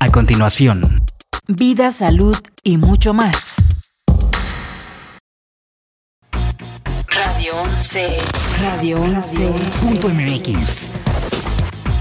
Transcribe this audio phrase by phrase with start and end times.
[0.00, 1.04] A continuación,
[1.48, 3.54] vida, salud y mucho más.
[7.08, 8.18] Radio 11.
[8.62, 9.52] Radio 11.
[9.82, 10.90] punto MX.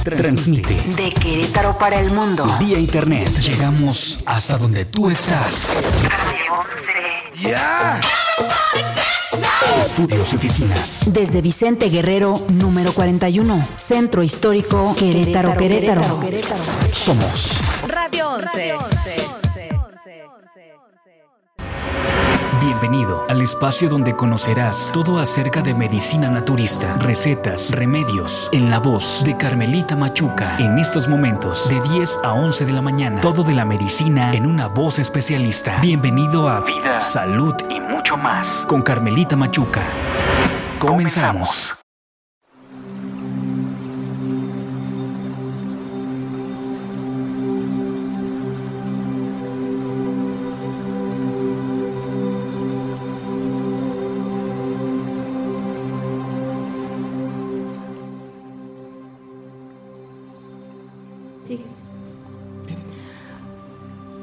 [0.03, 2.45] Transmite De Querétaro para el mundo.
[2.59, 3.29] vía internet.
[3.39, 5.67] Llegamos hasta donde tú estás.
[6.03, 7.57] Radio 11.
[9.81, 11.01] Estudios y oficinas.
[11.07, 13.67] Desde Vicente Guerrero, número 41.
[13.75, 16.21] Centro Histórico Querétaro, Querétaro.
[16.93, 17.57] Somos
[18.09, 18.73] Radio 11.
[22.61, 29.25] Bienvenido al espacio donde conocerás todo acerca de medicina naturista, recetas, remedios, en la voz
[29.25, 30.55] de Carmelita Machuca.
[30.57, 34.45] En estos momentos, de 10 a 11 de la mañana, todo de la medicina en
[34.45, 35.77] una voz especialista.
[35.81, 39.81] Bienvenido a Vida, Salud y mucho más con Carmelita Machuca.
[40.79, 41.76] Comenzamos.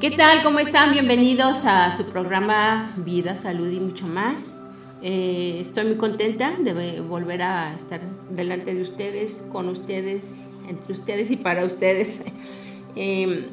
[0.07, 0.43] ¿Qué tal?
[0.43, 0.91] ¿Cómo están?
[0.91, 4.55] Bienvenidos a su programa Vida, Salud y mucho más.
[5.01, 11.31] Eh, estoy muy contenta de volver a estar delante de ustedes, con ustedes, entre ustedes
[11.31, 12.21] y para ustedes.
[12.97, 13.47] Eh,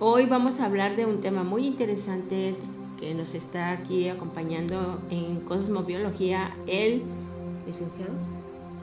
[0.00, 2.56] hoy vamos a hablar de un tema muy interesante
[3.00, 7.04] que nos está aquí acompañando en Cosmobiología el
[7.66, 8.12] licenciado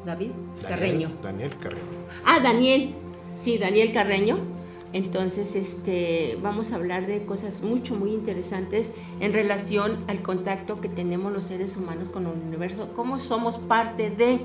[0.03, 0.31] David
[0.67, 1.11] Carreño.
[1.22, 1.83] Daniel Carreño.
[2.25, 2.95] Ah, Daniel.
[3.36, 4.61] Sí, Daniel Carreño.
[4.94, 10.89] Entonces, este, vamos a hablar de cosas mucho, muy interesantes en relación al contacto que
[10.89, 14.42] tenemos los seres humanos con el universo, cómo somos parte de,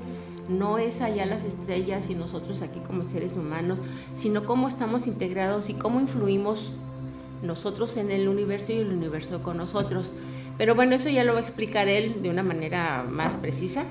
[0.47, 3.79] no es allá las estrellas y nosotros aquí como seres humanos,
[4.13, 6.71] sino cómo estamos integrados y cómo influimos
[7.43, 10.13] nosotros en el universo y el universo con nosotros.
[10.57, 13.83] Pero bueno, eso ya lo va a explicar él de una manera más precisa.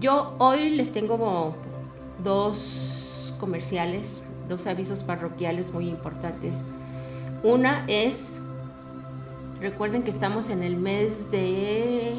[0.00, 1.54] Yo hoy les tengo
[2.22, 4.19] dos comerciales,
[4.50, 6.58] dos avisos parroquiales muy importantes.
[7.42, 8.38] Una es,
[9.60, 12.18] recuerden que estamos en el mes de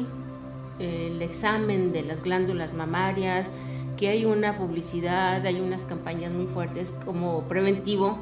[0.80, 3.48] eh, el examen de las glándulas mamarias,
[3.96, 8.18] que hay una publicidad, hay unas campañas muy fuertes como preventivo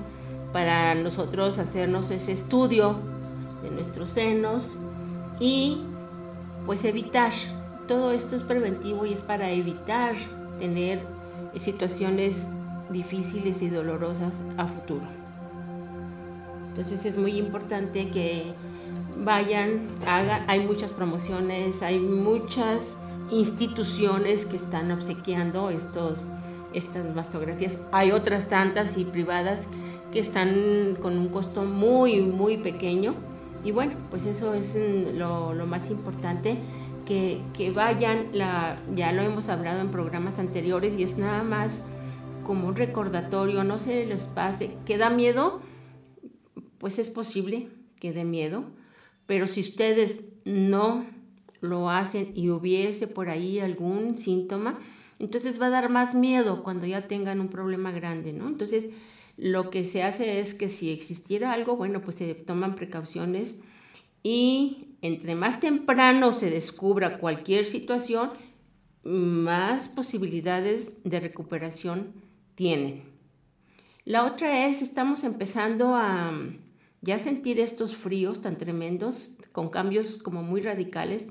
[0.53, 2.97] para nosotros hacernos ese estudio
[3.63, 4.75] de nuestros senos
[5.39, 5.81] y
[6.67, 7.33] pues evitar.
[7.89, 10.15] Todo esto es preventivo y es para evitar
[10.59, 11.01] tener
[11.57, 12.49] situaciones
[12.91, 15.07] difíciles y dolorosas a futuro.
[16.69, 18.55] Entonces es muy importante que
[19.25, 22.99] vayan, hagan, hay muchas promociones, hay muchas
[23.31, 26.29] instituciones que están obsequiando estos,
[26.73, 27.79] estas mastografías.
[27.93, 29.67] Hay otras tantas y privadas
[30.13, 33.15] que están con un costo muy, muy pequeño.
[33.65, 34.77] Y bueno, pues eso es
[35.15, 36.57] lo, más importante,
[37.05, 41.85] que, que vayan, la, ya lo hemos hablado en programas anteriores y es nada más
[42.45, 45.61] como un recordatorio, no se les pase, que da miedo,
[46.79, 47.69] pues es posible
[47.99, 48.65] que dé miedo,
[49.27, 51.05] pero si ustedes no
[51.61, 54.79] lo hacen y hubiese por ahí algún síntoma,
[55.19, 58.49] entonces va a dar más miedo cuando ya tengan un problema grande, ¿no?
[58.49, 58.89] Entonces,
[59.37, 63.63] lo que se hace es que si existiera algo, bueno, pues se toman precauciones
[64.23, 68.31] y entre más temprano se descubra cualquier situación,
[69.03, 72.13] más posibilidades de recuperación
[72.61, 73.05] tienen.
[74.05, 76.31] La otra es, estamos empezando a
[77.01, 81.29] ya sentir estos fríos tan tremendos, con cambios como muy radicales.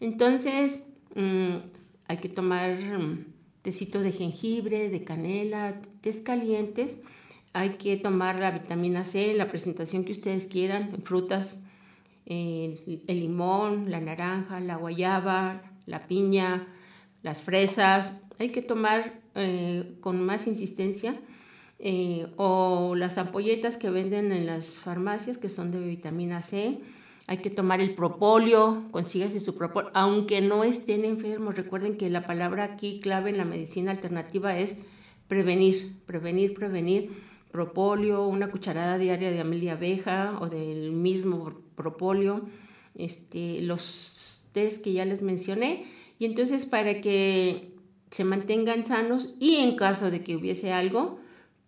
[0.00, 0.82] Entonces,
[1.14, 1.62] mmm,
[2.08, 3.24] hay que tomar mmm,
[3.62, 6.98] tecito de jengibre, de canela, tés calientes.
[7.54, 11.62] Hay que tomar la vitamina C, la presentación que ustedes quieran, frutas,
[12.26, 16.68] el, el limón, la naranja, la guayaba, la piña,
[17.22, 18.20] las fresas.
[18.38, 21.16] Hay que tomar eh, con más insistencia,
[21.78, 26.78] eh, o las ampolletas que venden en las farmacias que son de vitamina C.
[27.26, 31.56] Hay que tomar el propóleo, consígase su propóleo, aunque no estén enfermos.
[31.56, 34.78] Recuerden que la palabra aquí clave en la medicina alternativa es
[35.28, 37.10] prevenir, prevenir, prevenir.
[37.50, 42.42] Propóleo, una cucharada diaria de amelia abeja o del mismo propóleo,
[42.94, 45.86] este, los test que ya les mencioné.
[46.18, 47.75] Y entonces para que
[48.10, 51.18] se mantengan sanos y en caso de que hubiese algo,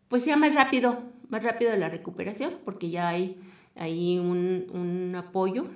[0.08, 3.40] pues sea más rápido, más rápido la recuperación, porque ya hay,
[3.76, 5.67] hay un, un apoyo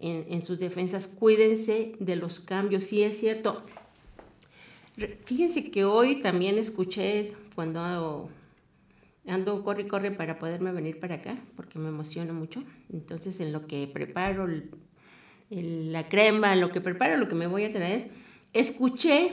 [0.00, 1.06] en, en, sus defensas.
[1.06, 3.62] Cuídense de los cambios, sí es cierto.
[5.24, 8.28] Fíjense que hoy también escuché cuando
[9.26, 12.62] ando corre y corre para poderme venir para acá, porque me emociona mucho.
[12.92, 14.70] Entonces, en lo que preparo el-
[15.50, 18.10] el- la crema, en lo que preparo, lo que me voy a traer,
[18.52, 19.32] escuché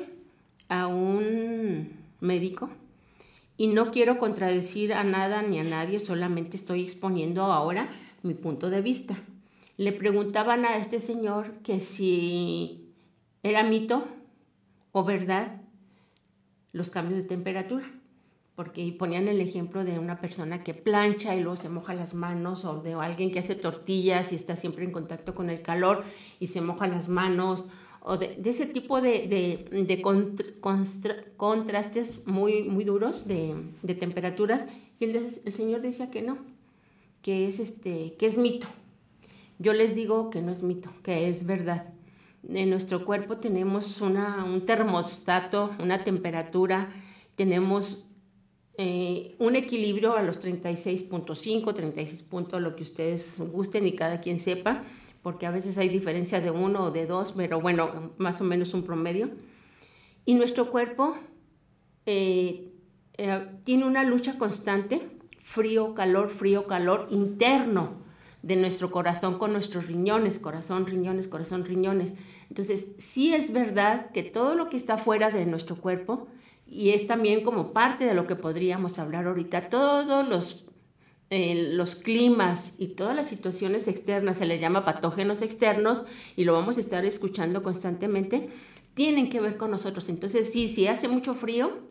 [0.69, 2.69] a un médico
[3.57, 7.89] y no quiero contradecir a nada ni a nadie, solamente estoy exponiendo ahora
[8.23, 9.17] mi punto de vista.
[9.75, 12.93] Le preguntaban a este señor que si
[13.43, 14.05] era mito
[14.91, 15.61] o verdad
[16.71, 17.85] los cambios de temperatura,
[18.55, 22.65] porque ponían el ejemplo de una persona que plancha y luego se moja las manos,
[22.65, 26.03] o de alguien que hace tortillas y está siempre en contacto con el calor
[26.39, 27.67] y se moja las manos,
[28.01, 30.01] o de, ese tipo de, de-
[31.37, 33.55] contrastes muy, muy duros de,
[33.99, 34.65] temperaturas.
[34.99, 36.37] Y el, el señor decía que no,
[37.21, 38.67] que es, este, que es mito.
[39.57, 41.93] Yo les digo que no es mito, que es verdad.
[42.47, 46.89] En nuestro cuerpo tenemos una, un termostato, una temperatura,
[47.35, 48.05] tenemos
[48.77, 54.39] eh, un equilibrio a los 36.5, 36 puntos, lo que ustedes gusten y cada quien
[54.39, 54.83] sepa,
[55.21, 58.73] porque a veces hay diferencia de uno o de dos, pero bueno, más o menos
[58.73, 59.29] un promedio.
[60.25, 61.15] Y nuestro cuerpo
[62.05, 62.73] eh,
[63.17, 65.01] eh, tiene una lucha constante,
[65.39, 67.97] frío, calor, frío, calor interno
[68.41, 72.13] de nuestro corazón con nuestros riñones, corazón, riñones, corazón, riñones.
[72.49, 76.27] Entonces, sí es verdad que todo lo que está fuera de nuestro cuerpo,
[76.65, 80.68] y es también como parte de lo que podríamos hablar ahorita, todos los,
[81.29, 86.01] eh, los climas y todas las situaciones externas, se le llama patógenos externos,
[86.35, 88.49] y lo vamos a estar escuchando constantemente,
[88.93, 90.09] tienen que ver con nosotros.
[90.09, 91.89] Entonces, sí, si hace mucho frío,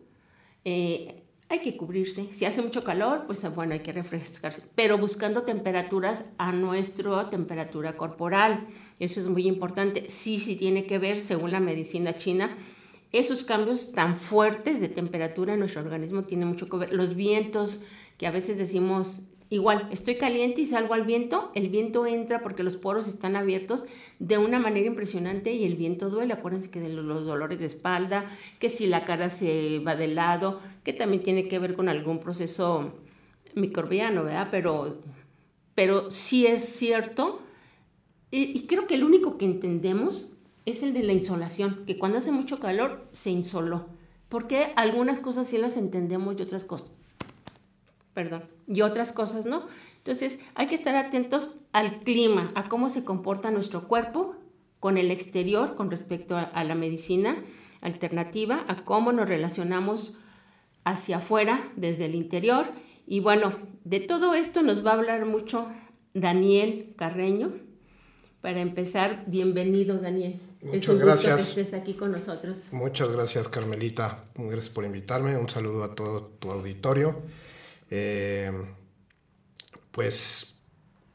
[0.64, 2.28] eh, hay que cubrirse.
[2.32, 4.62] Si hace mucho calor, pues bueno, hay que refrescarse.
[4.74, 8.66] Pero buscando temperaturas a nuestra temperatura corporal.
[8.98, 10.10] Eso es muy importante.
[10.10, 12.54] Sí, sí tiene que ver, según la medicina china,
[13.12, 16.92] esos cambios tan fuertes de temperatura en nuestro organismo tienen mucho que ver.
[16.92, 17.82] Los vientos,
[18.18, 22.62] que a veces decimos, igual, estoy caliente y salgo al viento, el viento entra porque
[22.62, 23.84] los poros están abiertos
[24.18, 26.34] de una manera impresionante y el viento duele.
[26.34, 28.26] Acuérdense que de lo- los dolores de espalda,
[28.58, 32.20] que si la cara se va de lado, que también tiene que ver con algún
[32.20, 32.92] proceso
[33.54, 34.48] microbiano, ¿verdad?
[34.50, 34.98] Pero,
[35.74, 37.40] pero sí es cierto.
[38.30, 40.32] Y, y creo que el único que entendemos
[40.66, 43.86] es el de la insolación, que cuando hace mucho calor se insoló.
[44.28, 46.92] Porque algunas cosas sí las entendemos y otras cosas
[48.18, 49.68] perdón, y otras cosas no.
[49.98, 54.34] Entonces hay que estar atentos al clima, a cómo se comporta nuestro cuerpo
[54.80, 57.36] con el exterior con respecto a, a la medicina
[57.80, 60.16] alternativa, a cómo nos relacionamos
[60.82, 62.66] hacia afuera desde el interior.
[63.06, 63.52] Y bueno,
[63.84, 65.68] de todo esto nos va a hablar mucho
[66.12, 67.52] Daniel Carreño.
[68.40, 70.40] Para empezar, bienvenido Daniel.
[70.60, 71.54] es Muchas un gusto gracias.
[71.54, 72.72] que estés aquí con nosotros.
[72.72, 74.24] Muchas gracias, Carmelita.
[74.34, 75.36] Gracias por invitarme.
[75.36, 77.22] Un saludo a todo tu auditorio.
[77.90, 78.50] Eh,
[79.90, 80.60] pues,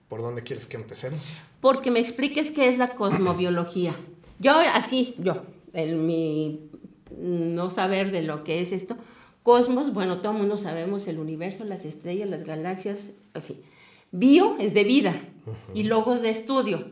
[0.08, 1.20] ¿por dónde quieres que empecemos?
[1.62, 3.96] porque me expliques qué es la cosmobiología.
[4.40, 6.70] Yo así, yo, en mi
[7.18, 8.98] no saber de lo que es esto,
[9.44, 13.62] cosmos, bueno, todo el mundo sabemos el universo, las estrellas, las galaxias, así.
[14.12, 15.16] Bio es de vida
[15.74, 16.86] y logos de estudio.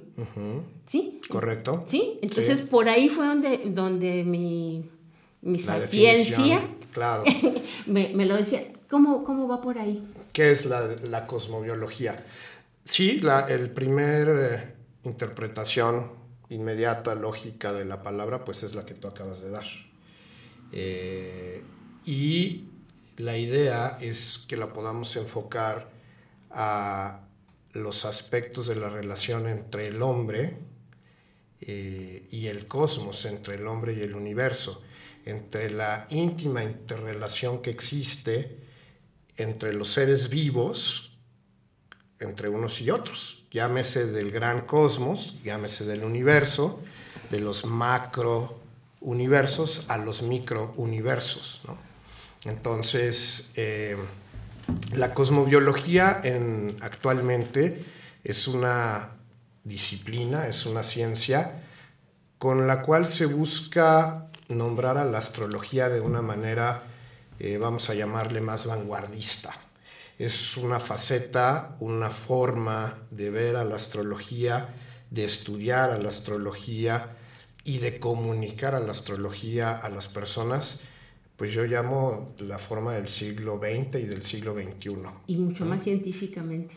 [0.86, 1.20] ¿Sí?
[1.28, 1.84] ¿Correcto?
[1.86, 2.66] Sí, entonces Sí.
[2.72, 4.90] por ahí fue donde, donde mi,
[5.42, 6.62] mi sapiencia
[6.94, 7.24] Claro.
[7.88, 8.64] me, me lo decía.
[8.92, 10.06] ¿Cómo, ¿Cómo va por ahí?
[10.34, 12.26] ¿Qué es la, cosmobiología?
[12.84, 16.12] Sí, la el primer eh, interpretación
[16.50, 19.64] inmediata, lógica de la palabra, pues es la que tú acabas de dar.
[20.74, 21.64] Eh,
[22.04, 22.66] y
[23.16, 25.90] la idea es que la podamos enfocar
[26.50, 27.22] a
[27.72, 30.58] los aspectos de la relación entre el hombre
[31.62, 34.84] eh, y el cosmos, entre el hombre y el universo,
[35.24, 38.70] entre la íntima interrelación que existe
[39.42, 41.18] entre los seres vivos,
[42.20, 43.46] entre unos y otros.
[43.52, 46.82] Llámese del gran cosmos, llámese del universo,
[47.30, 48.60] de los macro
[49.02, 51.62] universos a los micro universos.
[51.68, 51.78] ¿no?
[52.46, 53.98] Entonces, eh,
[54.94, 57.86] la cosmobiología en, actualmente
[58.24, 59.10] es una
[59.64, 61.64] disciplina, es una ciencia
[62.38, 66.84] con la cual se busca nombrar a la astrología de una manera,
[67.44, 69.52] eh, vamos a llamarle más vanguardista.
[70.20, 74.76] Es una faceta, una forma de ver a la astrología,
[75.10, 77.18] de estudiar a la astrología
[77.64, 80.84] y de comunicar a la astrología a las personas,
[81.36, 84.98] pues yo llamo la forma del siglo XX y del siglo XXI.
[85.26, 86.76] Y mucho más científicamente.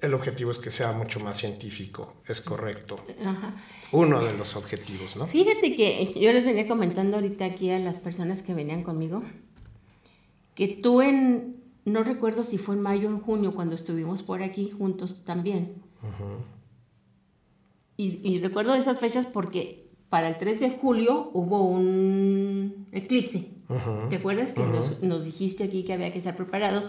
[0.00, 3.04] El objetivo es que sea mucho más científico, es correcto.
[3.22, 3.54] Ajá.
[3.92, 5.26] Uno de los objetivos, ¿no?
[5.26, 9.22] Fíjate que yo les venía comentando ahorita aquí a las personas que venían conmigo
[10.58, 14.42] que tú en no recuerdo si fue en mayo o en junio cuando estuvimos por
[14.42, 15.76] aquí juntos también.
[17.96, 23.52] y, y recuerdo esas fechas porque para el 3 de julio hubo un eclipse.
[24.10, 26.88] ¿Te acuerdas que nos, nos dijiste aquí que había que estar preparados?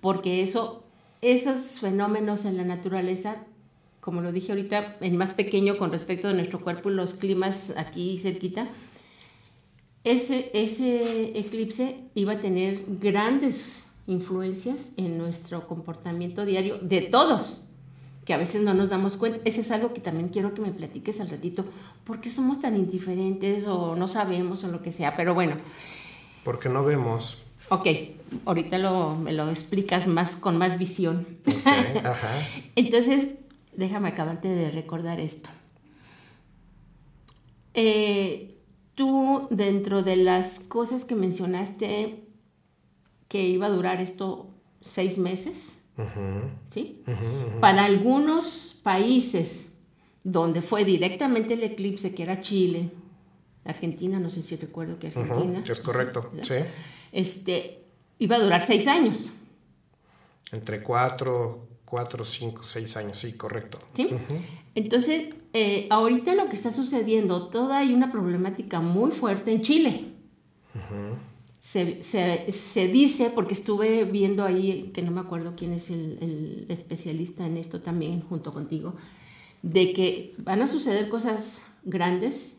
[0.00, 0.84] Porque eso,
[1.20, 3.44] esos fenómenos en la naturaleza
[4.00, 7.72] como lo dije ahorita, el más pequeño con respecto a nuestro cuerpo y los climas
[7.76, 8.66] aquí cerquita,
[10.04, 17.64] ese, ese eclipse iba a tener grandes influencias en nuestro comportamiento diario de todos,
[18.24, 19.40] que a veces no nos damos cuenta.
[19.44, 21.64] Ese es algo que también quiero que me platiques al ratito,
[22.04, 25.16] ¿por qué somos tan indiferentes o no sabemos o lo que sea?
[25.16, 25.56] Pero bueno.
[26.44, 27.42] Porque no vemos.
[27.68, 27.86] Ok,
[28.44, 31.26] ahorita lo, me lo explicas más con más visión.
[32.04, 32.28] ajá.
[32.76, 33.36] Entonces,
[33.76, 35.48] déjame acabarte de recordar esto.
[37.74, 38.51] Eh,
[38.94, 42.24] tú, dentro de las cosas que mencionaste,
[43.28, 45.82] que iba a durar esto seis meses,
[46.68, 47.02] ¿sí?
[47.60, 49.72] Para algunos países
[50.24, 52.90] donde fue directamente el eclipse, que era Chile,
[53.64, 55.62] Argentina, no sé si recuerdo que Argentina.
[55.66, 56.54] Es correcto, sí.
[57.12, 57.84] Este,
[58.18, 59.30] iba a durar seis años.
[60.50, 63.78] Entre cuatro, cuatro, cinco, seis años, sí, correcto.
[63.94, 64.08] ¿Sí?
[64.74, 70.04] Entonces, eh, ahorita lo que está sucediendo, toda hay una problemática muy fuerte en Chile.
[71.60, 76.18] se, se, se, dice, porque estuve viendo ahí, que no me acuerdo quién es el,
[76.20, 78.94] el, especialista en esto también, junto contigo,
[79.62, 82.58] de que van a suceder cosas grandes,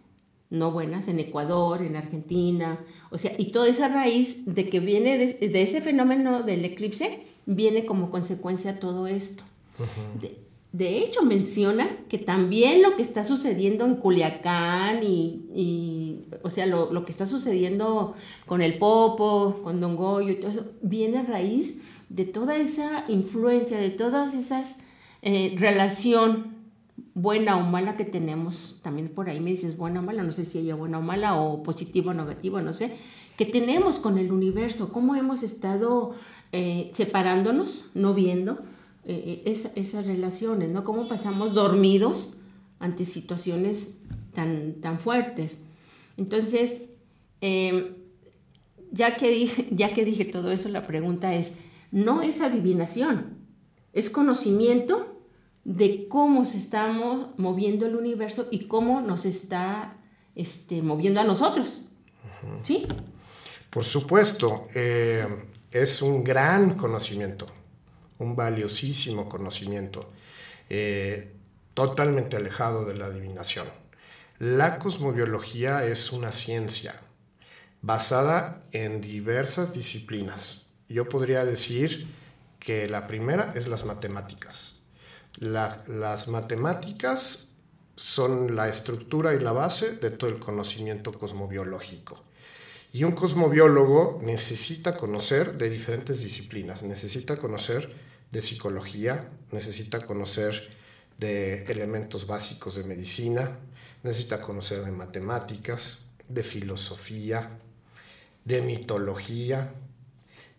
[0.50, 5.18] no buenas, en Ecuador, en Argentina, o sea, y toda esa raíz de que viene
[5.18, 9.44] de, de ese fenómeno del eclipse, viene como consecuencia todo esto.
[10.22, 10.43] de,
[10.74, 17.06] de, hecho, menciona que también lo que está sucediendo en Culiacán y, o sea, lo,
[17.06, 18.16] que está sucediendo
[18.48, 23.06] con el Popo, con Don Goyo y todo eso, viene a raíz de toda esa
[23.08, 24.78] influencia, de todas esas
[25.22, 26.56] eh, relación
[27.14, 29.40] buena o mala que tenemos, también por ahí.
[29.40, 32.14] Me dices buena o mala, no sé si ella buena o mala o positivo o
[32.14, 32.98] negativo, no sé,
[33.38, 36.16] que tenemos con el universo, cómo hemos estado
[36.52, 38.60] eh, separándonos, no viendo
[39.06, 40.84] eh, esa, esas relaciones, ¿no?
[40.84, 42.38] Cómo pasamos dormidos
[42.80, 43.98] ante situaciones
[44.34, 45.64] tan, tan fuertes.
[46.18, 46.84] Entonces,
[47.42, 47.96] eh,
[48.92, 51.56] ya, que dije, ya que dije todo eso, la pregunta es,
[51.92, 53.38] no es adivinación,
[53.94, 55.22] es conocimiento
[55.64, 56.92] de cómo se está
[57.38, 59.98] moviendo el universo y cómo nos está
[60.36, 61.86] este, moviendo a nosotros.
[62.64, 62.86] ¿Sí?
[63.70, 64.68] Por supuesto.
[64.76, 65.26] Eh,
[65.74, 67.48] es un gran conocimiento,
[68.18, 70.12] un valiosísimo conocimiento,
[70.70, 71.34] eh,
[71.74, 73.68] totalmente alejado de la adivinación.
[74.40, 77.00] La cosmobiología es una ciencia
[77.82, 80.68] basada en diversas disciplinas.
[80.90, 82.08] Yo podría decir
[82.60, 84.82] que la primera es las matemáticas.
[85.38, 87.54] La, las matemáticas
[87.96, 92.24] son la estructura y la base de todo el conocimiento cosmobiológico.
[92.96, 97.92] Y un cosmobiólogo necesita conocer de diferentes disciplinas, necesita conocer
[98.32, 100.78] de psicología, necesita conocer
[101.18, 103.50] de elementos básicos de medicina,
[104.04, 107.58] necesita conocer de matemáticas, de filosofía,
[108.46, 109.74] de mitología,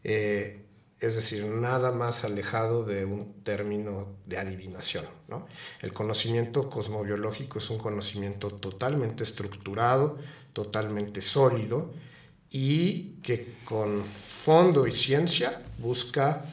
[0.03, 0.65] eh,
[0.99, 5.05] es decir, nada más alejado de un término de adivinación.
[5.29, 5.47] ¿no?
[5.81, 10.19] El conocimiento cosmobiológico es un conocimiento totalmente estructurado,
[10.53, 11.93] totalmente sólido,
[12.55, 16.45] y que con fondo y ciencia busca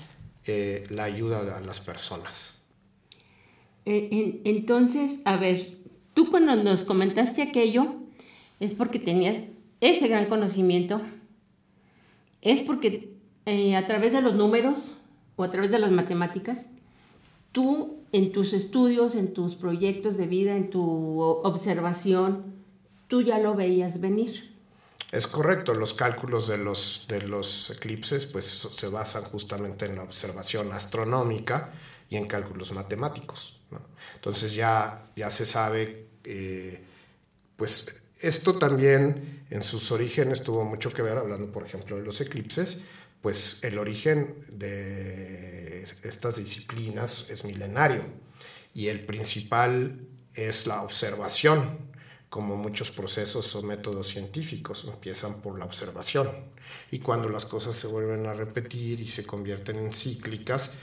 [0.47, 2.63] eh, la ayuda de las personas.
[3.85, 5.77] Eh, entonces, a ver,
[6.15, 7.93] tú cuando nos comentaste aquello,
[8.59, 9.43] es porque tenías
[9.79, 11.01] ese gran conocimiento,
[12.41, 13.13] es porque
[13.45, 15.01] eh, a través de los números
[15.35, 16.69] o a través de las matemáticas,
[17.51, 22.55] tú en tus estudios, en tus proyectos de vida, en tu observación,
[23.07, 24.50] tú ya lo veías venir.
[25.11, 30.03] Es correcto, los cálculos de los, de los eclipses pues, se basan justamente en la
[30.03, 31.73] observación astronómica
[32.09, 33.59] y en cálculos matemáticos.
[34.15, 36.81] Entonces ya, ya se sabe, eh,
[37.57, 42.21] pues esto también en sus orígenes tuvo mucho que ver, hablando por ejemplo de los
[42.21, 42.83] eclipses,
[43.21, 48.05] pues el origen de estas disciplinas es milenario
[48.73, 49.99] y el principal
[50.33, 51.90] es la observación
[52.31, 56.31] como muchos procesos o métodos científicos, empiezan por la observación.
[56.89, 60.75] Y cuando las cosas se vuelven a repetir y se convierten en cíclicas,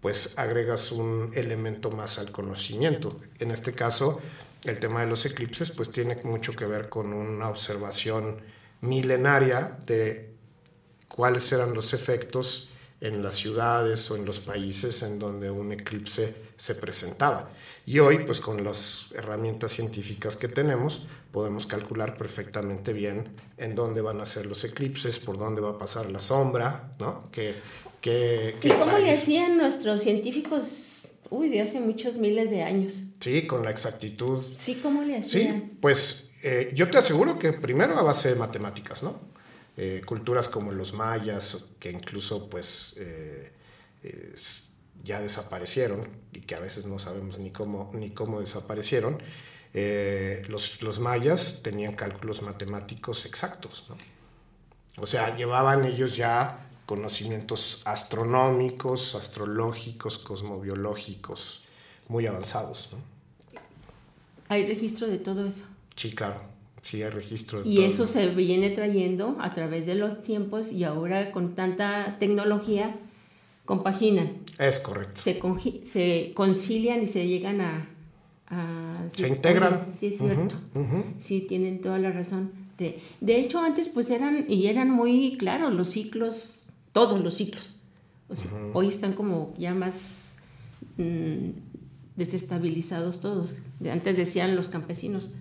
[0.00, 3.20] pues agregas un elemento más al conocimiento.
[3.38, 4.20] En este caso,
[4.64, 8.42] el tema de los eclipses pues tiene mucho que ver con una observación
[8.80, 10.34] milenaria de
[11.06, 16.34] cuáles eran los efectos en las ciudades o en los países en donde un eclipse
[16.56, 17.50] se presentaba.
[17.84, 24.00] Y hoy, pues con las herramientas científicas que tenemos, podemos calcular perfectamente bien en dónde
[24.00, 27.30] van a ser los eclipses, por dónde va a pasar la sombra, ¿no?
[27.30, 27.54] Que,
[28.00, 32.94] que, ¿Y cómo le hacían nuestros científicos, uy, de hace muchos miles de años?
[33.20, 34.42] Sí, con la exactitud.
[34.56, 35.56] Sí, ¿cómo le hacían?
[35.56, 39.20] Sí, pues eh, yo te aseguro que primero a base de matemáticas, ¿no?
[39.76, 43.52] Eh, culturas como los mayas, que incluso pues eh,
[45.04, 49.22] ya desaparecieron y que a veces no sabemos ni cómo, ni cómo desaparecieron,
[50.48, 53.96] los, los, mayas tenían cálculos matemáticos exactos, ¿no?
[54.98, 61.64] O sea, llevaban ellos ya conocimientos astronómicos, astrológicos, cosmobiológicos
[62.08, 62.98] muy avanzados, ¿no?
[64.48, 65.64] ¿Hay registro de todo eso?
[65.96, 66.40] Sí, claro.
[66.86, 67.62] Sí, hay registro.
[67.64, 72.94] Y eso se viene trayendo a través de los tiempos y ahora con tanta tecnología
[73.64, 74.34] compaginan.
[74.60, 75.20] Es correcto.
[75.20, 75.42] Se,
[75.84, 77.88] se concilian y se llegan a...
[79.12, 79.88] se integran.
[79.92, 80.54] sí, es cierto.
[81.18, 82.52] Sí, tienen toda la razón.
[82.78, 87.78] De, de hecho, antes pues eran, y eran muy claros los ciclos, todos los ciclos.
[88.74, 90.38] Hoy están como ya más
[90.98, 91.50] mm,
[92.14, 93.62] desestabilizados todos.
[93.90, 95.32] Antes decían los campesinos,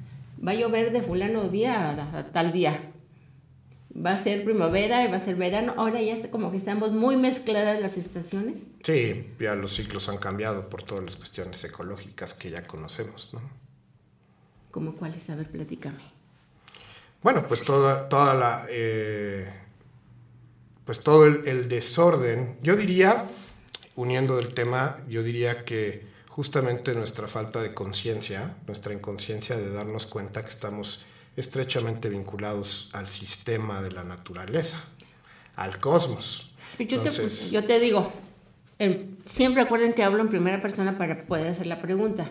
[0.45, 2.91] va a llover de fulano día a, tal día.
[3.95, 5.73] Va a ser primavera y va a ser verano.
[5.77, 8.71] Ahora ya está como que estamos muy mezcladas las estaciones.
[8.83, 13.41] Sí, ya los ciclos han cambiado por todas las cuestiones ecológicas que ya conocemos, ¿no?
[14.71, 15.29] ¿Cómo cuáles?
[15.29, 15.99] A ver, platícame.
[17.23, 18.65] Bueno, pues toda, toda la...
[18.69, 19.49] Eh,
[20.83, 22.57] pues todo el, el desorden.
[22.61, 23.25] Yo diría,
[23.95, 30.05] uniendo el tema, yo diría que justamente nuestra falta de conciencia, nuestra inconsciencia de darnos
[30.05, 31.05] cuenta que estamos
[31.37, 34.83] estrechamente vinculados al sistema de la naturaleza,
[35.55, 36.53] al cosmos.
[36.77, 37.09] Yo, te,
[37.51, 38.11] yo te digo,
[38.79, 42.29] em, siempre recuerden que hablo en primera persona para poder hacer la pregunta.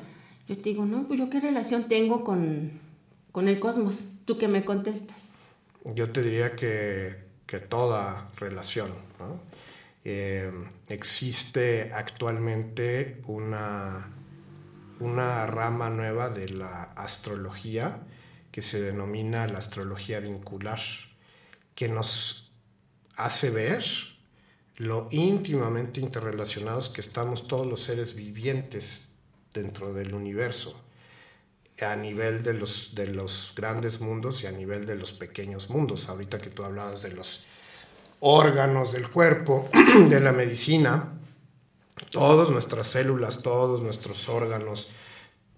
[0.49, 2.79] Yo te digo, no, pues yo qué relación tengo con,
[3.33, 4.05] con el cosmos.
[4.27, 5.31] ¿Tú qué me contestas?
[5.95, 9.54] Yo te diría que, que toda relación, ¿no?
[10.05, 10.53] Eh,
[10.88, 14.12] existe actualmente una,
[15.01, 18.07] una rama nueva de la astrología
[18.53, 20.79] que se denomina la astrología vincular,
[21.75, 22.53] que nos
[23.17, 23.85] hace ver
[24.77, 29.17] lo íntimamente interrelacionados que estamos todos los seres vivientes
[29.53, 30.85] dentro del universo,
[31.81, 36.09] a nivel de los, de los grandes mundos y a nivel de los pequeños mundos.
[36.09, 37.47] Ahorita que tú hablabas de los
[38.20, 39.68] órganos del cuerpo,
[40.09, 41.14] de la medicina,
[42.11, 44.92] todas nuestras células, todos nuestros órganos,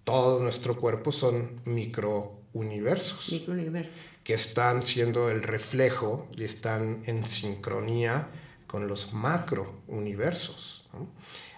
[0.04, 3.32] todo nuestro cuerpo son microuniversos.
[3.32, 3.98] Microuniversos.
[4.24, 8.28] Que están siendo el reflejo y están en sincronía
[8.66, 10.88] con los macrouniversos.
[10.92, 11.08] ¿no?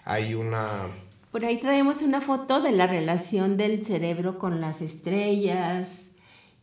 [0.05, 0.87] Hay una...
[1.31, 6.09] Por ahí traemos una foto de la relación del cerebro con las estrellas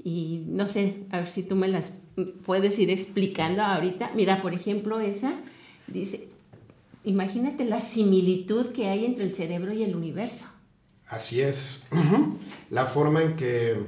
[0.03, 1.91] y no sé, a ver si tú me las
[2.45, 4.13] puedes ir explicando ahorita.
[4.15, 5.35] Mira, por ejemplo, esa
[5.87, 6.29] dice,
[7.05, 10.47] imagínate la similitud que hay entre el cerebro y el universo.
[11.09, 11.87] Así es.
[12.71, 13.81] La forma en que...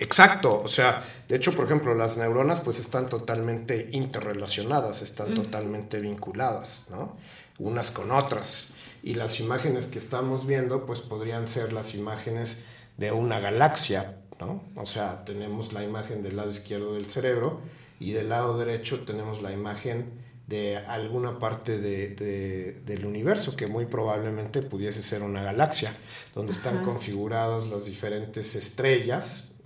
[0.00, 6.00] Exacto, o sea, de hecho, por ejemplo, las neuronas pues están totalmente interrelacionadas, están totalmente
[6.00, 7.16] vinculadas, ¿no?
[7.58, 8.74] Unas con otras.
[9.02, 12.64] Y las imágenes que estamos viendo pues podrían ser las imágenes
[12.96, 17.60] de una galaxia, o sea, tenemos la imagen del lado izquierdo del cerebro
[17.98, 20.12] y del lado derecho tenemos la imagen
[20.46, 25.92] de alguna parte del universo que muy probablemente pudiese ser una galaxia,
[26.34, 29.56] donde están configuradas las diferentes estrellas,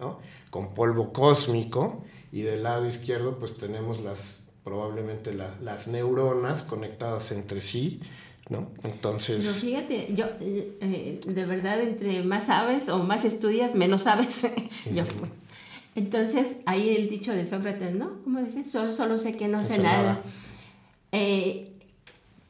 [0.51, 7.61] Con polvo cósmico y del lado izquierdo pues tenemos las probablemente las neuronas conectadas entre
[7.61, 8.01] sí
[8.53, 8.69] ¿no?
[8.85, 9.63] Entonces...
[9.63, 14.47] fíjate, yo eh, de verdad entre más sabes o más estudias, menos sabes.
[15.95, 18.23] Entonces, ahí el dicho de Sócrates, ¿no?
[18.23, 18.65] ¿Cómo dice?
[18.65, 20.21] Solo, solo sé que no sé nada.
[21.11, 21.71] Eh,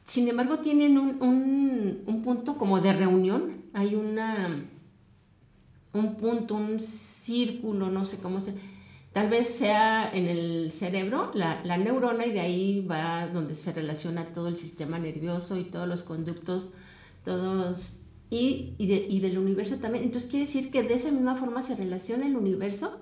[0.05, 3.63] sin embargo, tienen un, un, un, punto como de reunión.
[3.73, 4.63] Hay una
[5.93, 8.53] un punto, un círculo, no sé cómo se
[9.13, 13.71] Tal vez sea en el cerebro la, la, neurona y de ahí va donde se
[13.71, 16.69] relaciona todo el sistema nervioso y todos los conductos,
[17.23, 17.97] todos,
[18.31, 20.03] y, y, de, y del universo también.
[20.03, 22.99] Entonces quiere decir que de esa misma forma se relaciona el universo,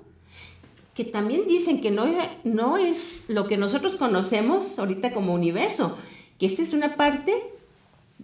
[0.94, 2.06] que también dicen que no,
[2.44, 5.98] no es lo que nosotros conocemos ahorita como universo,
[6.38, 7.34] que esta es una parte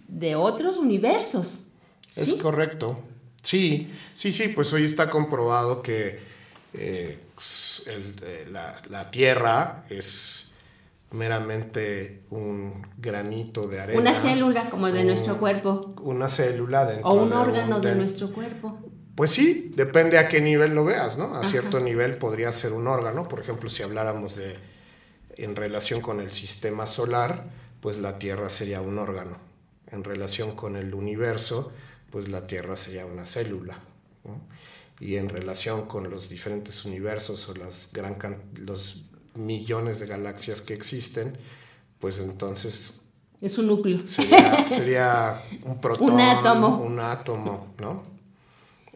[0.08, 1.68] de otros universos.
[2.16, 3.02] Es correcto.
[3.42, 6.18] Sí, sí, sí, pues hoy está comprobado que
[6.78, 7.18] eh,
[7.86, 10.54] el, eh, la, la, Tierra es
[11.10, 14.00] meramente un granito de arena.
[14.00, 15.94] Una célula como de un- nuestro cuerpo.
[16.02, 18.78] Una célula dentro O un de órgano de nuestro cuerpo.
[19.14, 21.34] Pues sí, depende a qué nivel lo veas, ¿no?
[21.34, 24.56] A cierto nivel podría ser un órgano, por ejemplo, si habláramos de
[25.36, 27.44] en relación con el sistema solar,
[27.80, 29.38] pues la Tierra sería un órgano.
[29.90, 31.72] En relación con el universo,
[32.10, 33.78] pues la Tierra sería una célula.
[34.24, 34.40] ¿no?
[35.00, 38.16] Y en relación con los diferentes universos o las gran
[38.56, 41.36] los millones de galaxias que existen,
[42.00, 43.02] pues entonces
[43.40, 44.00] Es un núcleo.
[44.06, 46.78] sería, sería un protón, Un átomo.
[46.78, 48.02] un átomo, ¿no?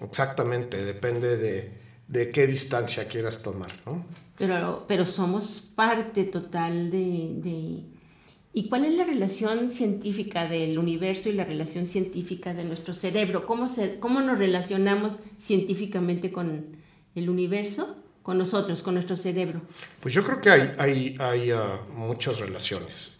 [0.01, 1.73] Exactamente, depende de,
[2.09, 4.05] de qué distancia quieras tomar, ¿no?
[4.38, 7.85] Pero, pero somos parte total de, de-
[8.55, 13.47] ¿Y cuál es la relación científica del universo y la relación científica de nuestro cerebro?
[13.47, 16.77] ¿Cómo, se, cómo nos relacionamos científicamente con
[17.15, 17.97] el universo?
[18.23, 19.62] Con nosotros, con nuestro cerebro.
[20.01, 23.19] Pues yo creo que hay, hay, hay ah, muchas relaciones.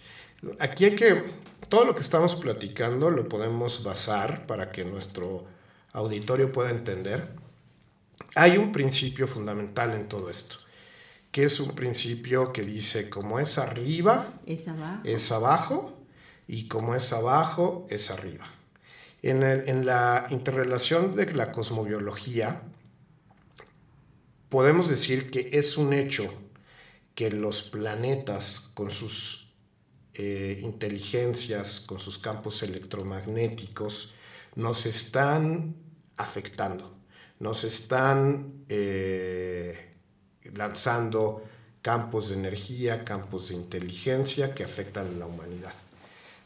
[0.61, 1.23] Aquí hay que,
[1.69, 5.47] todo lo que estamos platicando lo podemos basar para que nuestro
[5.93, 7.31] auditorio pueda entender.
[8.35, 10.57] Hay un principio fundamental en todo esto,
[11.33, 15.01] que es un principio que dice, como es arriba, Es abajo.
[15.05, 15.99] es abajo
[16.47, 18.45] y como es abajo es arriba.
[19.23, 22.63] En, el- en la interrelación de la cosmobiología,
[24.49, 26.33] podemos decir que es un hecho
[27.15, 29.55] que los planetas con sus
[30.15, 34.15] eh, inteligencias, con sus campos electromagnéticos,
[34.55, 35.75] nos están
[36.17, 36.95] afectando,
[37.39, 39.92] nos están eh,
[40.55, 41.43] lanzando
[41.83, 45.73] campos de energía, campos de inteligencia que afectan a la humanidad.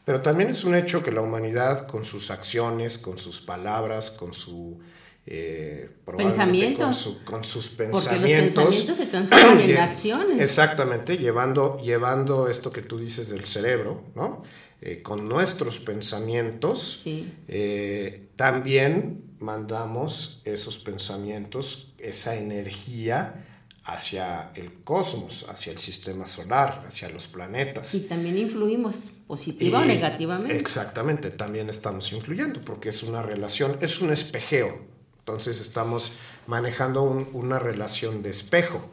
[0.05, 4.33] Pero también es un hecho que la humanidad con sus acciones, con sus palabras, con
[4.33, 4.79] su...
[5.25, 6.85] eh, Pensamientos.
[6.85, 8.65] Con, su- con sus Porque los pensamientos.
[8.85, 10.41] pensamientos se transforman en acciones.
[10.41, 14.43] Exactamente, llevando, llevando esto que tú dices del cerebro, ¿no?
[14.79, 17.33] Eh, con nuestros pensamientos, Sí.
[17.47, 23.43] eh, también mandamos esos pensamientos, esa energía
[23.87, 27.93] hacia el cosmos, hacia el sistema solar, hacia los planetas.
[27.95, 30.57] Y también influimos, positiva o negativamente.
[30.57, 34.81] Exactamente, también estamos influyendo porque es una relación, es un espejeo.
[35.19, 36.13] Entonces estamos
[36.47, 38.89] manejando un- una relación de espejo.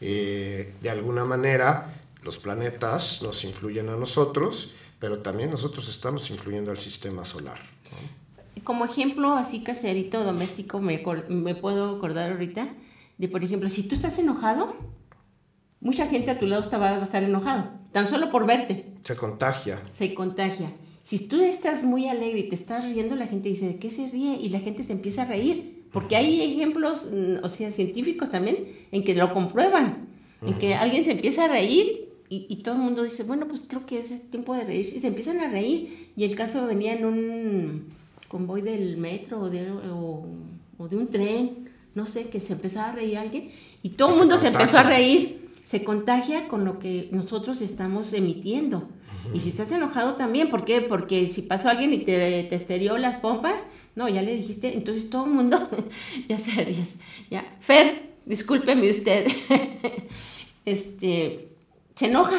[0.00, 6.70] Eh, de alguna manera, los planetas nos influyen a nosotros, pero también nosotros estamos influyendo
[6.72, 7.58] al sistema solar.
[8.64, 12.68] Como ejemplo así caserito, doméstico, me, me puedo acordar ahorita
[13.22, 14.74] de, por ejemplo, si tú estás enojado,
[15.80, 19.14] mucha gente a tu lado está- va a estar enojado, tan solo por verte, Se
[19.16, 19.80] contagia.
[19.92, 20.72] se contagia.
[21.04, 24.08] Si tú estás muy alegre y te estás riendo, la gente dice, ¿de qué se
[24.08, 24.36] ríe?
[24.40, 25.84] Y la gente se empieza a reír.
[25.92, 28.56] Porque hay ejemplos, mm, o sea, científicos también,
[28.92, 30.08] en que lo comprueban.
[30.44, 33.62] En que alguien se empieza a reír y, y todo el mundo dice, bueno, pues
[33.68, 34.96] creo que es tiempo de reírse.
[34.96, 36.10] Y se empiezan a reír.
[36.16, 37.86] Y el caso venía en un
[38.28, 40.24] convoy del metro o de, o,
[40.78, 41.61] o de un tren,
[41.94, 43.50] no sé, que se empezaba a reír alguien.
[43.82, 45.50] Y todo el mundo se empezó a reír.
[45.66, 48.88] Se contagia con lo que nosotros estamos emitiendo.
[49.32, 50.80] Y si estás enojado también, ¿por qué?
[50.80, 53.60] Porque si pasó alguien y te, te esterió las pompas,
[53.94, 55.68] no, ya le dijiste, entonces todo el mundo,
[56.28, 56.96] ya se ríes,
[57.30, 57.44] ya.
[57.60, 59.26] Fer, discúlpeme usted,
[60.64, 61.48] este,
[61.94, 62.38] se enoja,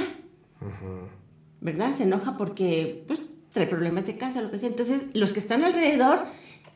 [1.62, 1.96] ¿verdad?
[1.96, 4.70] Se enoja porque, pues, trae problemas de casa, lo que sea.
[4.70, 6.26] Entonces, los que están alrededor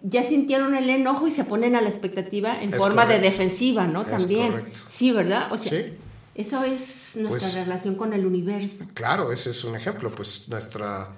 [0.01, 3.87] ya sintieron el enojo y se ponen a la expectativa en Es forma de defensiva,
[3.87, 4.01] ¿no?
[4.01, 4.51] Es También.
[4.51, 4.79] correcto.
[4.87, 5.51] Sí, ¿verdad?
[5.51, 5.93] O sea, Sí.
[6.35, 8.85] eso es nuestra Pues- relación con el universo.
[8.93, 11.09] Claro, ese es un ejemplo, pues nuestra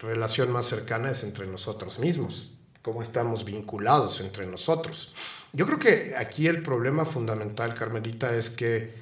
[0.00, 5.14] relación más cercana es entre nosotros mismos, cómo estamos vinculados entre nosotros.
[5.52, 8.94] Yo creo que aquí el problema fundamental, Carmelita, es que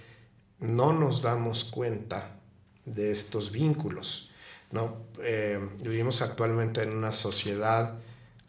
[0.59, 2.37] no nos damos cuenta
[2.85, 4.27] de estos vínculos.
[4.73, 4.99] ¿no?
[5.25, 7.99] Eh, vivimos actualmente en una sociedad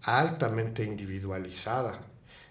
[0.04, 2.00] altamente individualizada,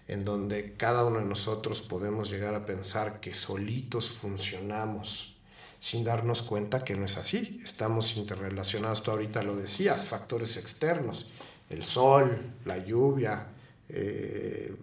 [0.07, 5.37] en donde cada uno de nosotros podemos llegar a pensar que solitos funcionamos
[5.79, 7.59] sin darnos cuenta que no es así.
[7.63, 11.31] Estamos interrelacionados, tú ahorita lo decías, factores externos,
[11.69, 13.47] el sol, la lluvia,
[13.89, 14.75] eh,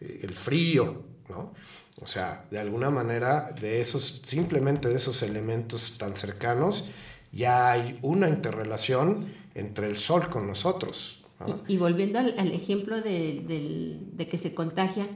[0.00, 1.54] el frío, ¿no?
[2.00, 6.90] O sea, de alguna manera, de esos, simplemente de esos elementos tan cercanos,
[7.30, 11.19] ya hay una interrelación entre el sol con nosotros.
[11.68, 15.06] Y, y volviendo al, al ejemplo de, del- de que se contagia,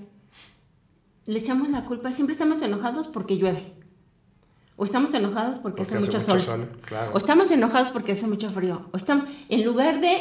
[1.26, 3.62] le echamos la culpa, siempre estamos enojados porque llueve.
[4.76, 6.58] O estamos enojados porque, Porque hace, hace mucho, mucho sol.
[6.60, 7.10] sol, claro.
[7.14, 8.88] O estamos enojados porque hace mucho frío.
[8.92, 10.16] O estamos, en lugar de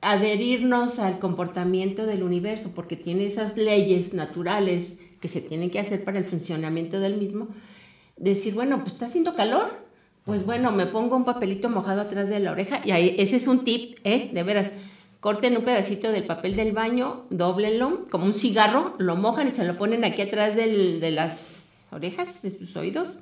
[0.00, 6.04] adherirnos al comportamiento del universo, porque tiene esas leyes naturales que se tienen que hacer
[6.04, 7.48] para el funcionamiento del mismo,
[8.16, 9.82] decir, bueno, pues está haciendo calor,
[10.24, 13.46] Pues bueno, me pongo un papelito mojado atrás de la oreja y ahí, ese es
[13.46, 14.30] un tip, ¿eh?
[14.32, 14.72] De veras.
[15.24, 19.64] Corten un pedacito del papel del baño, doblenlo como un cigarro, lo mojan y se
[19.64, 23.16] lo ponen aquí atrás del- de las orejas, de sus oídos.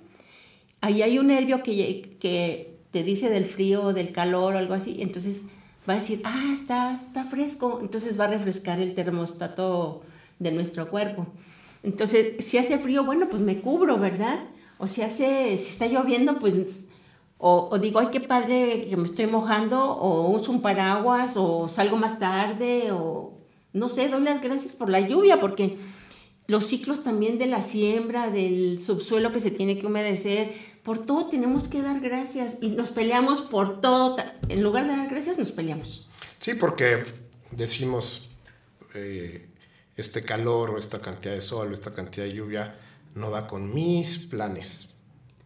[0.80, 4.96] Ahí hay un nervio que, que te dice del frío del calor o algo así.
[5.00, 5.42] Entonces
[5.88, 7.78] va a decir, ah, está, está fresco.
[7.80, 10.02] Entonces va a refrescar el termostato
[10.40, 11.28] de nuestro cuerpo.
[11.84, 14.40] Entonces, si hace frío, bueno, pues me cubro, ¿verdad?
[14.78, 16.86] O si hace, si está lloviendo, pues,
[17.44, 21.68] o, o digo, ay, qué padre que me estoy mojando, o uso un paraguas, o
[21.68, 23.32] salgo más tarde, o
[23.72, 25.76] no sé, doy las gracias por la lluvia, porque
[26.46, 31.26] los ciclos también de la siembra, del subsuelo que se tiene que humedecer, por todo
[31.26, 34.18] tenemos que dar gracias y nos peleamos por todo.
[34.48, 36.08] En lugar de dar gracias, nos peleamos.
[36.38, 37.02] Sí, porque
[37.50, 38.30] decimos
[38.94, 39.48] eh,
[39.96, 42.78] este calor o esta cantidad de sol o esta cantidad de lluvia
[43.16, 44.91] no va con mis planes.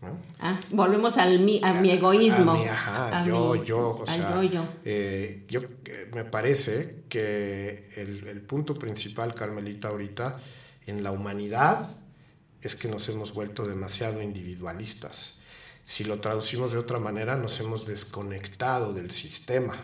[0.02, 0.18] ¿No?
[0.40, 2.52] Ah, volvemos al mi, a mi egoísmo.
[2.52, 4.64] A mi, ajá, A yo, mi- yo, o al sea, yo, yo.
[4.84, 10.40] eh, yo, eh, me parece que el, el punto principal, Carmelita, ahorita
[10.86, 11.88] en la humanidad
[12.62, 15.40] es que nos hemos vuelto demasiado individualistas.
[15.84, 19.76] Si lo traducimos de otra manera, nos hemos desconectado del sistema.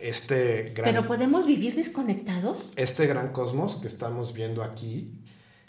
[0.00, 2.72] Este gran, Pero podemos vivir desconectados.
[2.76, 5.12] este gran cosmos que estamos viendo aquí,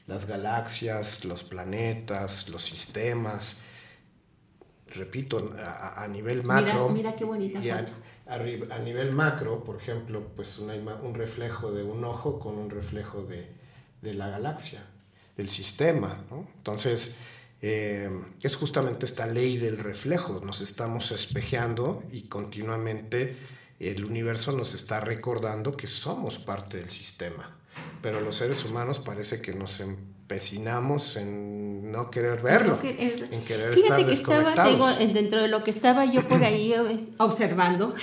[0.07, 3.61] las galaxias, los planetas, los sistemas,
[4.87, 6.89] repito, a, a nivel macro.
[6.89, 12.03] mira qué bonita y a, nivel macro, por ejemplo, pues una un reflejo de un
[12.05, 13.51] ojo con un reflejo de,
[14.01, 14.81] de la galaxia,
[15.35, 16.23] del sistema.
[16.31, 16.47] ¿no?
[16.57, 17.17] Entonces,
[17.61, 18.09] eh,
[18.41, 20.41] es justamente esta ley del reflejo.
[20.43, 23.37] Nos estamos espejeando y continuamente
[23.79, 27.57] el universo nos está recordando que somos parte del sistema.
[28.01, 33.27] Pero los seres humanos parece que nos empecinamos en no querer verlo, No que- eh,
[33.31, 36.73] en querer Fíjate estar que estaba, digo, dentro de lo que estaba yo por ahí
[36.73, 37.95] eh, observando,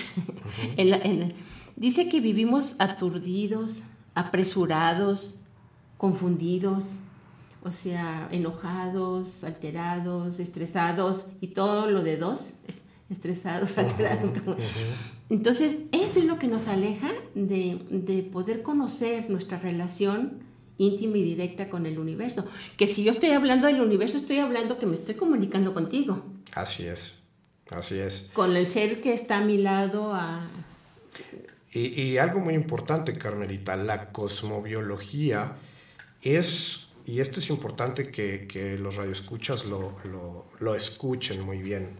[0.76, 1.34] en la- en-
[1.76, 3.80] dice que vivimos aturdidos,
[4.14, 5.34] apresurados,
[5.98, 6.84] confundidos,
[7.62, 14.30] o sea, enojados, alterados, estresados y todo lo de dos, es- estresados, alterados.
[14.44, 14.56] como-
[15.30, 20.42] Entonces, eso es lo que nos aleja de, de poder conocer nuestra relación
[20.76, 22.44] íntima y directa con el universo.
[22.76, 26.86] Que si yo estoy hablando del universo, estoy hablando que me estoy comunicando contigo, Así
[26.86, 27.22] es,
[27.70, 28.30] así es.
[28.32, 30.12] con el ser que está a mi lado.
[30.14, 30.50] A...
[31.72, 35.56] Y, y algo muy importante, Carmelita, la cosmobiología
[36.22, 41.90] es, y esto es importante que, que los radioescuchas lo, lo, lo escuchen muy bien,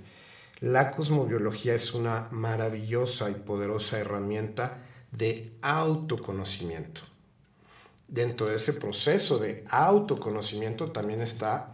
[0.61, 7.01] la cosmobiología es una maravillosa y poderosa herramienta de autoconocimiento.
[8.09, 11.73] Dentro de ese proceso de autoconocimiento también está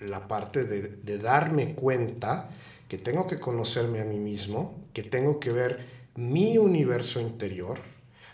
[0.00, 2.50] la parte de darme cuenta
[2.88, 7.78] que tengo que conocerme a mí mismo, que tengo que ver mi universo interior,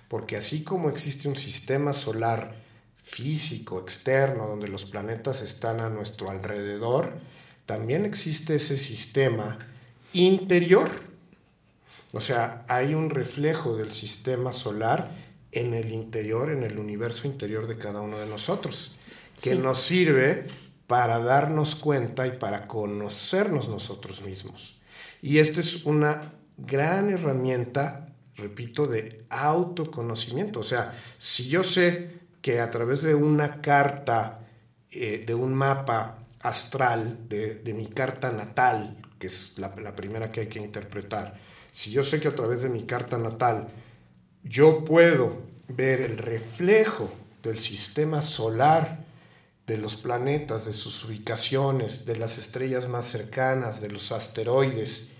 [0.09, 2.55] porque así como existe un sistema solar
[3.03, 7.15] físico, externo, donde los planetas están a nuestro alrededor,
[7.67, 9.59] también existe ese sistema
[10.13, 10.89] interior.
[12.13, 15.11] O sea, hay un reflejo del sistema solar
[15.51, 18.97] en el interior, en el universo interior de cada uno de nosotros,
[19.41, 19.59] que Sí.
[19.59, 20.47] nos sirve
[20.87, 24.81] para darnos cuenta y para conocernos nosotros mismos.
[25.23, 30.61] Y esta es una gran herramienta, repito, de autoconocimiento.
[30.61, 34.41] O sea, si yo sé que a través de una carta,
[34.91, 40.33] eh, de un mapa astral, de, de mi carta natal, que es la, la primera
[40.33, 41.39] que hay que interpretar,
[41.71, 43.69] si yo sé que a través de mi carta natal
[44.43, 47.09] yo puedo ver el reflejo
[47.41, 49.05] del sistema solar,
[49.69, 55.13] de los planetas, de sus ubicaciones, de las estrellas más cercanas, de los asteroides,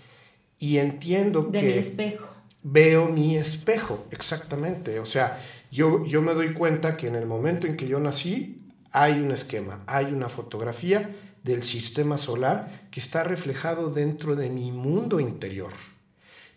[0.59, 2.27] y entiendo De que mi espejo.
[2.61, 4.99] veo mi espejo, exactamente.
[4.99, 8.67] O sea, yo, yo me doy cuenta que en el momento en que yo nací
[8.91, 11.09] hay un esquema, hay una fotografía
[11.41, 15.73] del sistema solar que está reflejado dentro de mi mundo interior.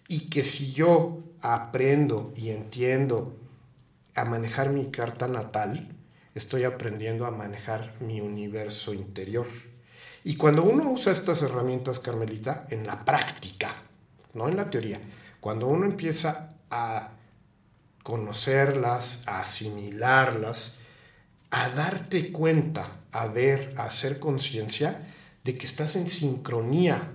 [0.07, 3.35] Y que si yo aprendo y entiendo
[4.15, 5.97] a manejar mi carta natal,
[6.35, 9.47] estoy aprendiendo a manejar mi universo interior.
[10.25, 13.75] Y cuando uno usa estas herramientas, Carmelita, en la práctica,
[14.35, 15.01] no en la teoría,
[15.41, 17.13] cuando uno empieza a
[18.03, 20.81] conocerlas, a asimilarlas,
[21.51, 25.15] a darte cuenta, a ver, a hacer conciencia
[25.47, 27.13] de que estás en sincronía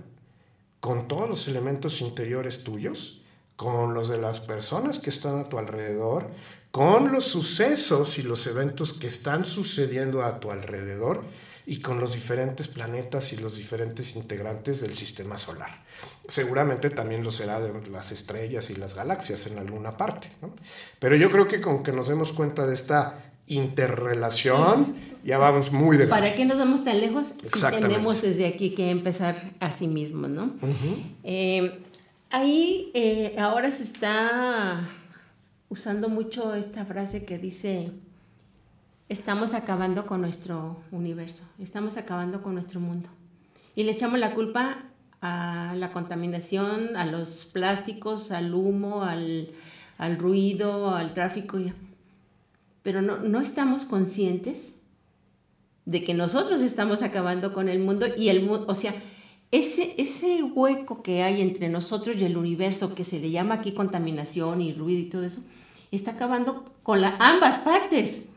[0.80, 3.22] con todos los elementos interiores tuyos,
[3.56, 6.30] con los de las personas que están a tu alrededor,
[6.70, 11.24] con los sucesos y los eventos que están sucediendo a tu alrededor,
[11.66, 15.84] y con los diferentes planetas y los diferentes integrantes del sistema solar.
[16.28, 20.28] Seguramente también lo será de las estrellas y las galaxias en alguna parte.
[20.98, 25.96] Pero yo creo que con que nos demos cuenta de esta interrelación, ya vamos muy
[25.96, 29.86] de ¿Para qué nos vamos tan lejos si tenemos desde aquí que empezar a sí
[29.86, 30.52] mismos, no?
[31.22, 31.80] Eh,
[32.30, 34.88] ahí eh, ahora se está
[35.68, 37.92] usando mucho esta frase que dice,
[39.08, 43.08] estamos acabando con nuestro universo, estamos acabando con nuestro mundo.
[43.74, 44.84] Y le echamos la culpa
[45.22, 49.50] a la contaminación, a los plásticos, al humo, al,
[49.98, 51.58] al ruido, al tráfico.
[52.82, 54.81] Pero no, no estamos conscientes
[55.84, 58.94] de que nosotros estamos acabando con el mundo y el mundo, o sea,
[59.50, 63.72] ese, ese hueco que hay entre nosotros y el universo, que se le llama aquí
[63.72, 65.42] contaminación y ruido y todo eso,
[65.90, 68.28] está acabando con la, ambas partes.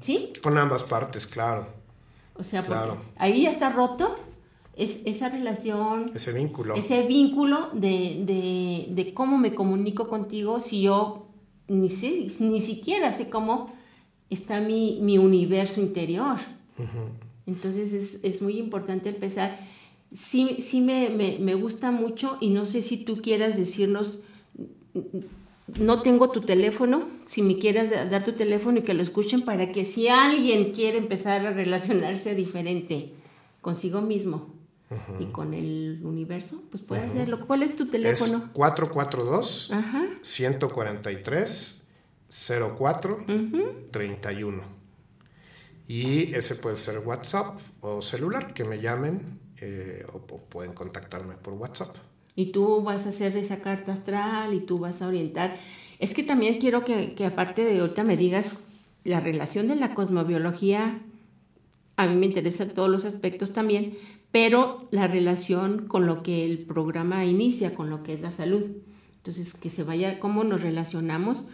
[0.00, 0.32] ¿Sí?
[0.42, 1.66] Con ambas partes, claro.
[2.36, 3.00] O sea, Claro.
[3.16, 4.14] ahí ya está roto
[4.76, 6.74] es, esa relación, Ese vínculo.
[6.74, 11.26] ese vínculo de, de- de cómo me comunico contigo si yo
[11.68, 13.72] ni, sé, ni siquiera sé cómo
[14.30, 16.38] está mi, mi universo interior.
[17.46, 19.58] Entonces es, es muy importante empezar.
[20.14, 24.20] Sí, sí me, me- me gusta mucho y no sé si tú quieras decirnos,
[25.78, 29.42] no tengo tu teléfono, si me quieras da- dar tu teléfono y que lo escuchen
[29.42, 33.12] para que si alguien quiere empezar a relacionarse diferente
[33.60, 34.52] consigo mismo
[35.18, 37.46] y con el universo, pues puede hacerlo.
[37.46, 38.38] ¿Cuál es tu es teléfono?
[38.52, 40.06] 442 Ajá.
[40.22, 41.82] 143
[42.78, 43.24] 04
[43.90, 44.73] 31.
[45.86, 51.54] Y ese puede ser WhatsApp o celular, que me llamen eh, o, pueden contactarme por
[51.54, 51.94] WhatsApp.
[52.36, 55.56] Y tú vas a hacer esa carta astral y tú vas a orientar.
[55.98, 58.64] Es que también quiero que, que aparte de ahorita me digas
[59.04, 61.00] la relación de la cosmobiología,
[61.96, 63.96] a mí me interesan todos los aspectos también,
[64.32, 68.64] pero la relación con lo que el programa inicia, con lo que es la salud.
[69.18, 71.44] Entonces, que se vaya, cómo nos relacionamos,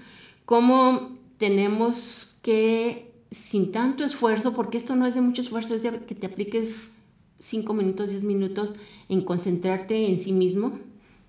[0.44, 6.00] cómo tenemos que, sin tanto esfuerzo, porque esto no es de mucho esfuerzo, es de
[6.00, 6.98] que te apliques
[7.38, 8.74] cinco minutos, diez minutos
[9.08, 10.78] en concentrarte en sí mismo,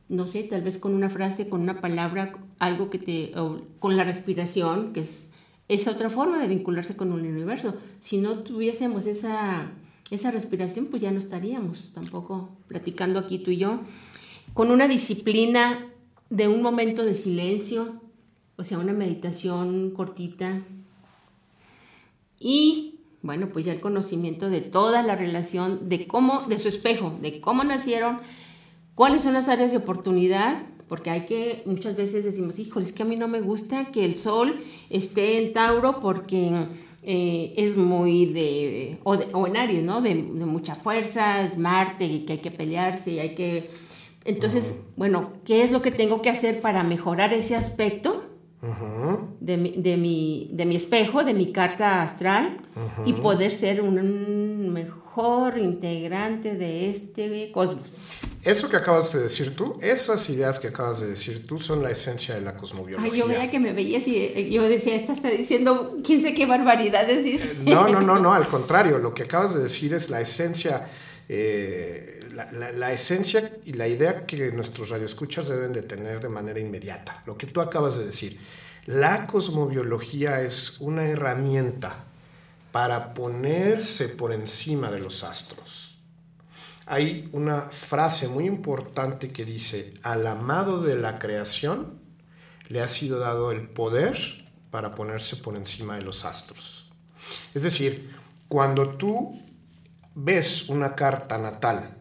[0.09, 3.31] no sé, tal vez con una frase, con una palabra, algo que te,
[3.79, 5.31] con la respiración, que es,
[5.69, 7.75] es otra forma de vincularse con un universo.
[8.01, 9.71] Si no tuviésemos esa,
[10.09, 13.79] esa respiración, pues ya no estaríamos tampoco platicando aquí tú y yo,
[14.53, 15.87] con una disciplina
[16.29, 18.01] de un momento de silencio,
[18.57, 20.61] o sea, una meditación cortita,
[22.41, 27.13] y bueno, pues ya el conocimiento de toda la relación, de cómo, de su espejo,
[27.21, 28.19] de cómo nacieron,
[28.95, 33.03] cuáles son las áreas de oportunidad, porque hay que, muchas veces decimos, híjole, es que
[33.03, 36.51] a mí no me gusta que el sol esté en Tauro porque
[37.03, 40.01] eh, es muy de o, de, o en Aries, ¿no?
[40.01, 43.69] De, de, mucha fuerza, es Marte y que hay que pelearse y hay que...
[44.25, 48.23] Entonces, bueno, ¿qué es lo que tengo que hacer para mejorar ese aspecto?
[48.61, 49.30] Uh -huh.
[49.41, 53.07] De, mi, de, mi, de mi espejo, de mi carta astral uh -huh.
[53.07, 57.89] y poder ser un mejor integrante de este cosmos.
[58.43, 61.91] Eso que acabas de decir tú, esas ideas que acabas de decir tú son la
[61.91, 63.11] esencia de la cosmobiología.
[63.11, 66.47] Ay, yo veía que me veías y yo decía, esta está diciendo, quién sé qué
[66.47, 67.55] barbaridades dice.
[67.65, 70.89] No, no, no, no, al contrario, lo que acabas de decir es la esencia,
[71.29, 76.29] eh, la, la, la, esencia y la idea que nuestros radioescuchas deben de tener de
[76.29, 77.21] manera inmediata.
[77.27, 78.39] Lo que tú acabas de decir,
[78.85, 82.05] la cosmobiología es una herramienta
[82.71, 85.91] para ponerse por encima de los astros
[86.91, 91.99] hay una frase muy importante que dice, al amado de la creación
[92.67, 94.17] le ha sido dado el poder
[94.71, 96.91] para ponerse por encima de los astros.
[97.53, 98.13] Es decir,
[98.49, 99.41] cuando tú
[100.15, 101.95] ves una carta natal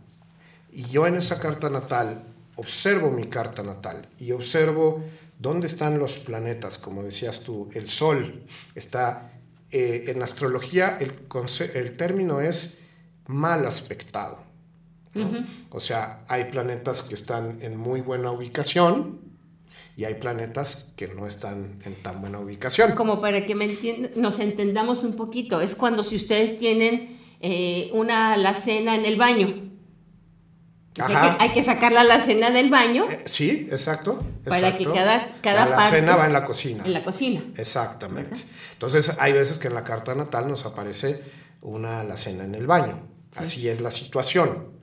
[0.73, 2.25] y yo en esa carta natal
[2.57, 5.05] observo mi carta natal y observo
[5.41, 9.33] dónde están los planetas, como decías tú, el Sol está,
[9.71, 11.13] eh, en astrología el,
[11.75, 12.83] el término es
[13.27, 14.45] mal aspectado.
[15.15, 15.27] ¿no?
[15.27, 15.47] Uh -huh.
[15.71, 19.21] O sea, hay planetas que están en muy buena ubicación
[19.97, 22.93] y hay planetas que no están en tan buena ubicación.
[22.93, 23.69] Como para que me
[24.17, 29.70] nos entendamos un poquito, es cuando si ustedes tienen eh, una alacena en el baño.
[30.99, 33.07] Hay, que, hay, que, sacar la alacena del baño.
[33.09, 34.93] Eh, sí, exacto, Para exacto.
[34.93, 35.97] que cada, cada la parte.
[35.97, 36.85] alacena va en la cocina.
[36.85, 37.43] En la cocina.
[37.57, 38.31] Exactamente.
[38.31, 38.45] ¿verdad?
[38.73, 41.23] Entonces, hay veces que en la carta natal nos aparece
[41.63, 43.07] una alacena en el baño.
[43.31, 43.39] Sí.
[43.45, 44.81] Así es la situación.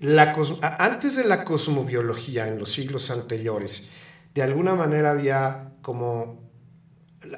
[0.00, 0.36] La
[0.78, 3.88] antes de la cosmobiología, en los siglos anteriores,
[4.34, 6.46] de alguna manera había como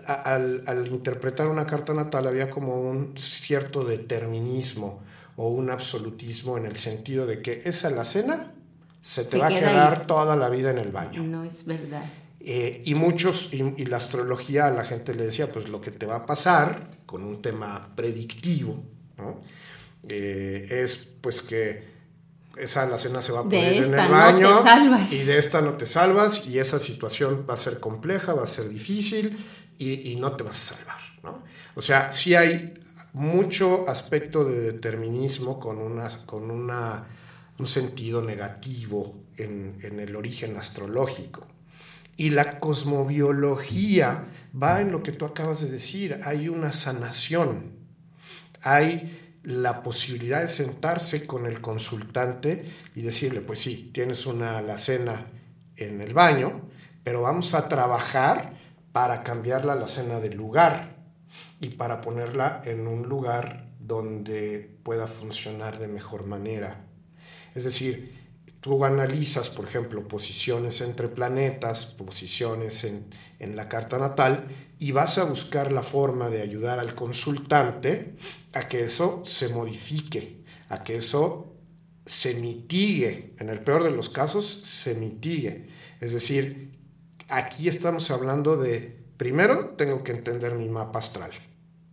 [0.06, 5.02] al interpretar una carta natal había como un cierto determinismo
[5.42, 8.52] o un absolutismo en el sentido de que esa alacena
[9.00, 10.06] se te Se va a queda quedar ahí.
[10.06, 11.22] toda la vida en el baño.
[11.22, 12.04] No es verdad.
[12.40, 15.92] Eh, y muchos, y, y la astrología a la gente le decía, pues lo que
[15.92, 18.84] te va a pasar con un tema predictivo,
[19.16, 19.40] ¿no?
[20.10, 21.88] Eh, es pues que
[22.58, 24.50] esa alacena se va a poner en el baño
[25.10, 28.46] y de esta no te salvas y esa situación va a ser compleja, va a
[28.46, 29.42] ser difícil
[29.78, 31.42] y, y no te vas a salvar, ¿no?
[31.76, 32.74] O sea, sí hay
[33.12, 37.06] mucho aspecto de determinismo con, una, con una,
[37.58, 41.46] un sentido negativo en, en el origen astrológico.
[42.16, 44.26] Y la cosmobiología
[44.60, 47.72] va en lo que tú acabas de decir, hay una sanación,
[48.62, 55.26] hay la posibilidad de sentarse con el consultante y decirle, pues sí, tienes una alacena
[55.76, 56.68] en el baño,
[57.02, 58.58] pero vamos a trabajar
[58.92, 60.89] para cambiar la alacena de lugar
[61.60, 66.86] y para ponerla en un lugar donde pueda funcionar de mejor manera.
[67.54, 68.14] Es decir,
[68.60, 73.06] tú analizas, por ejemplo, posiciones entre planetas, posiciones en,
[73.38, 74.46] en, la carta natal,
[74.78, 78.16] y vas a buscar la forma de ayudar al consultante
[78.54, 81.54] a que eso se modifique, a que eso
[82.06, 85.68] se mitigue, en el peor de los casos, se mitigue.
[86.00, 86.78] Es decir,
[87.28, 91.30] aquí estamos hablando de, primero, tengo que entender mi mapa astral.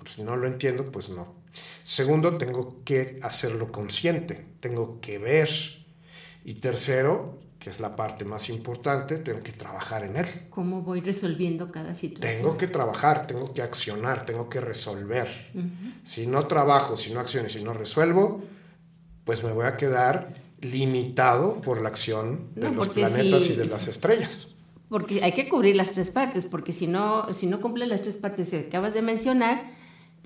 [0.07, 1.35] Pues si no lo entiendo, pues no.
[1.83, 5.49] Segundo, tengo que hacerlo consciente, tengo que ver.
[6.45, 10.25] Y tercero, que es la parte más importante, tengo que trabajar en él.
[10.49, 12.37] ¿Cómo voy resolviendo cada situación?
[12.37, 15.27] Tengo que trabajar, tengo que accionar, tengo que resolver.
[15.53, 15.93] Uh -huh.
[16.05, 18.41] Si no trabajo, si no acciono, si no resuelvo,
[19.25, 20.29] pues me voy a quedar
[20.61, 24.55] limitado por la acción de No, los planetas si- y de las estrellas.
[24.87, 28.15] Porque hay que cubrir las tres partes, porque si no, si no cumple las tres
[28.15, 29.75] partes que acabas de mencionar,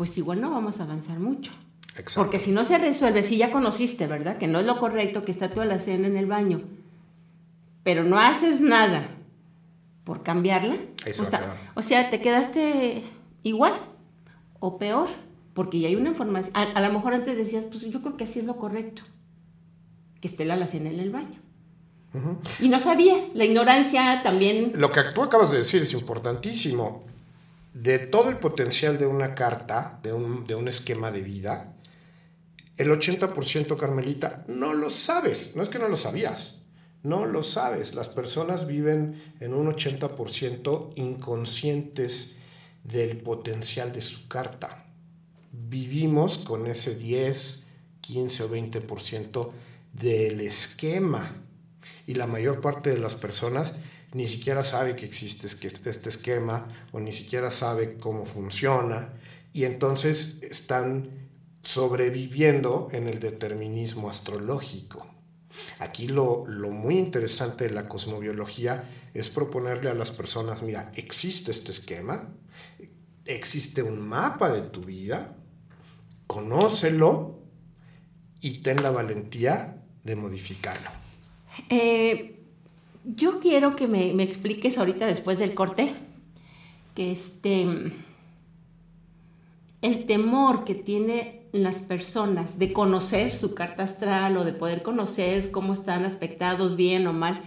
[0.02, 1.52] pues igual no vamos a avanzar mucho.
[1.89, 2.22] Exacto.
[2.24, 4.38] Porque si no se resuelve, si ya conociste, ¿verdad?
[4.39, 6.64] Que no es lo correcto, que está toda la cena en el baño,
[7.84, 9.06] pero no haces nada
[10.04, 10.78] por cambiarla,
[11.30, 11.72] ta- quedar.
[11.76, 13.04] o sea, te quedaste
[13.43, 13.74] igual
[14.60, 15.08] o peor,
[15.54, 16.52] porque ya hay una información.
[16.56, 19.04] A, a lo mejor antes decías, pues yo creo que así es lo correcto,
[20.20, 21.39] que esté la alacena en el baño.
[22.60, 24.72] Y no sabías, la ignorancia también.
[24.76, 27.04] Lo que tú acabas de decir es importantísimo.
[27.74, 31.74] De todo el potencial de una carta, de un, de un esquema de vida,
[32.78, 35.56] el 80% Carmelita no lo sabes.
[35.56, 36.64] No es que no lo sabías,
[37.04, 37.96] no lo sabes.
[37.96, 42.38] Las personas viven en un 80% inconscientes
[42.84, 44.86] del potencial de su carta.
[45.52, 47.68] Vivimos con ese 10,
[48.02, 49.52] 15 o 20%
[49.94, 51.36] del esquema
[52.08, 53.80] y la mayor parte de las personas
[54.14, 59.14] ni siquiera sabe que existe este esquema o ni siquiera sabe cómo funciona
[59.53, 61.09] y entonces están
[61.64, 65.07] sobreviviendo en el determinismo astrológico.
[65.80, 71.51] Aquí lo, lo muy interesante de la cosmobiología es proponerle a las personas, mira, existe
[71.51, 72.30] este esquema,
[73.26, 75.36] existe un mapa de tu vida,
[76.28, 77.39] conócelo
[78.39, 80.89] y ten la valentía de modificarlo.
[81.70, 82.41] Eh,
[83.04, 85.93] yo quiero que me, me expliques ahorita después del corte
[86.95, 87.66] que este
[89.82, 95.52] el temor que tienen las personas de conocer su carta astral o de poder conocer
[95.52, 97.41] cómo están aspectados bien o mal,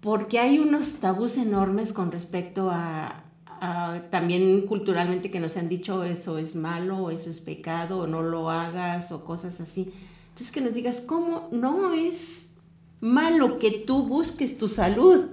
[0.00, 3.20] porque hay unos tabús enormes con respecto a,
[4.10, 8.22] también culturalmente que nos han dicho eso es malo o eso es pecado o no
[8.22, 9.90] lo hagas o cosas así.
[10.28, 12.50] Entonces que nos digas cómo no es
[13.04, 15.26] malo que tú busques tu salud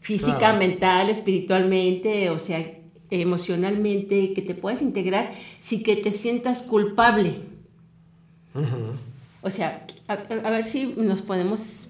[0.00, 0.58] física, Claro.
[0.58, 2.64] mental, espiritualmente, o sea,
[3.10, 7.34] emocionalmente, que te puedas integrar sin que te sientas culpable.
[9.42, 11.85] O sea, a, a ver si nos podemos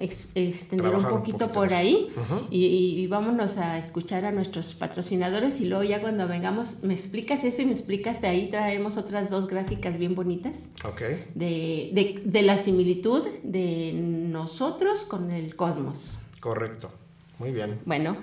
[0.00, 1.78] ex- extender Trabajar un poquito, poquito por más.
[1.78, 2.08] ahí
[2.50, 6.94] y, y- y vámonos a escuchar a nuestros patrocinadores y luego ya cuando vengamos me
[6.94, 11.00] explicas eso y me explicas de ahí traemos otras dos gráficas bien bonitas ¿Ok?
[11.34, 16.18] de, de- de la similitud de nosotros con el cosmos.
[16.40, 16.90] Correcto.
[17.38, 17.80] Muy bien.
[17.84, 18.16] Bueno,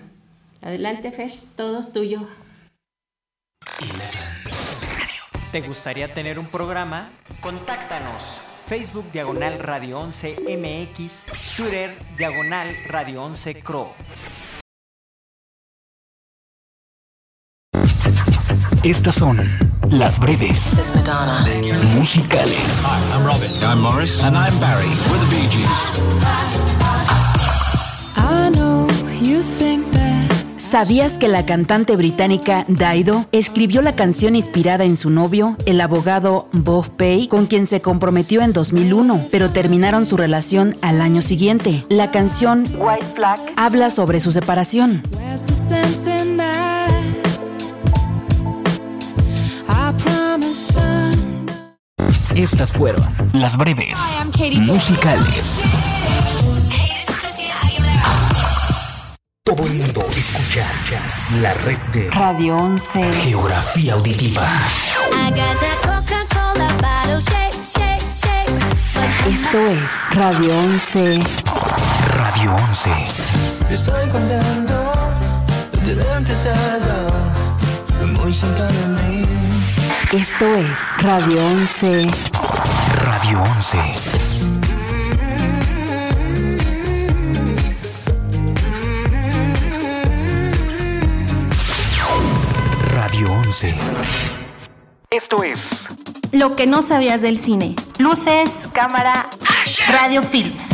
[0.61, 2.27] adelante Fer, todo es tuyo.
[5.51, 7.09] ¿Te gustaría tener un programa?
[7.41, 8.21] Contáctanos.
[8.71, 11.25] Facebook Diagonal Radio 11 MX,
[11.57, 13.93] Twitter Diagonal Radio 11 Cro.
[18.81, 19.45] Estas son
[19.89, 20.93] las breves
[21.97, 22.85] musicales.
[23.13, 23.51] I'm Robin.
[23.61, 24.23] I'm Morris.
[24.23, 24.87] And I'm Barry.
[25.09, 26.80] We're the Bee Gees.
[30.71, 36.47] ¿Sabías que la cantante británica Dido escribió la canción inspirada en su novio, el abogado
[36.53, 41.85] Bob Pay, con quien se comprometió en 2001, pero terminaron su relación al año siguiente?
[41.89, 45.03] La canción White Flag habla sobre su separación.
[52.33, 53.99] Estas fueron las breves
[54.61, 55.65] musicales.
[59.61, 60.67] Todo el mundo escucha
[61.39, 63.13] la red de Radio 11.
[63.13, 64.41] Geografía Auditiva.
[69.27, 71.19] Esto es Radio 11.
[72.07, 72.89] Radio 11.
[73.69, 74.93] Estoy contento
[75.85, 79.25] de verte cerca, muy cerca de mí.
[80.11, 82.07] Esto es Radio 11.
[83.03, 84.30] Radio 11.
[93.51, 93.75] Radio 11.
[95.09, 95.85] Esto es
[96.31, 97.75] Lo que no sabías del cine.
[97.99, 99.29] Luces, cámara,
[99.89, 100.67] radio films.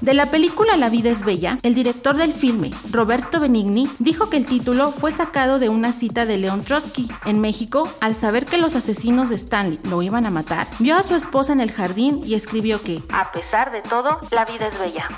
[0.00, 4.38] De la película La vida es bella, el director del filme, Roberto Benigni, dijo que
[4.38, 7.08] el título fue sacado de una cita de León Trotsky.
[7.26, 11.04] En México, al saber que los asesinos de Stanley lo iban a matar, vio a
[11.04, 14.78] su esposa en el jardín y escribió que, a pesar de todo, la vida es
[14.80, 15.08] bella.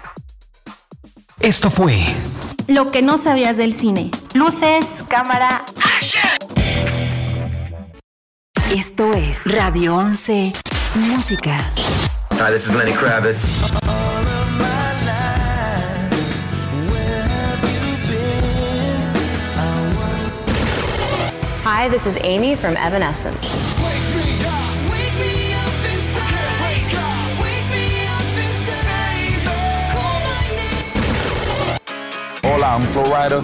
[1.41, 1.97] Esto fue
[2.67, 4.11] Lo que no sabías del cine.
[4.35, 5.65] Luces, cámara,
[8.75, 10.53] Esto es Radio 11.
[10.95, 11.71] Música.
[12.33, 13.57] Hi, this is Lenny Kravitz.
[21.65, 23.68] Hi, this is Amy from Evanescence.
[32.43, 33.43] Hola, I'm Flo Rida.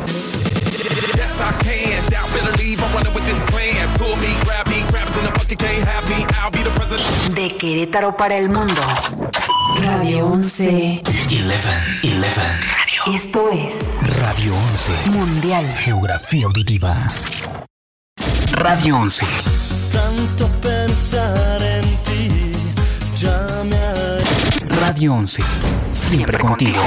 [1.17, 2.11] Yes, I can.
[2.11, 2.81] Doubt, better leave.
[2.83, 3.89] I'm running with this plan.
[3.99, 6.25] Pull me, grab me, grabs in the bucket, can't have me.
[6.39, 7.35] I'll be the president.
[7.35, 8.81] De Querétaro para el mundo.
[9.83, 11.03] Radio 11.
[11.03, 11.05] 11.
[11.33, 12.25] 11.
[12.37, 13.15] Radio.
[13.15, 15.11] Esto es Radio 11.
[15.11, 15.67] Mundial.
[15.77, 16.97] Geografía Auditiva.
[18.53, 19.27] Radio 11.
[19.93, 22.53] Tanto pensar en ti,
[23.17, 25.43] ya me ha Radio 11.
[25.93, 26.81] Siempre contigo.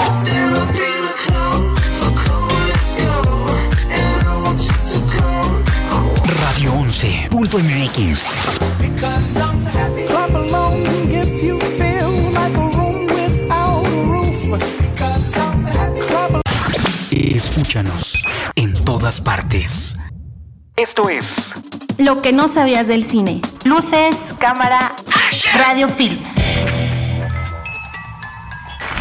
[6.88, 8.30] 11.mx.
[17.12, 18.24] Escúchanos
[18.56, 19.98] en todas partes.
[20.78, 21.52] Esto es
[21.98, 23.42] Lo que no sabías del cine.
[23.66, 24.96] Luces, cámara,
[25.58, 26.32] radio films.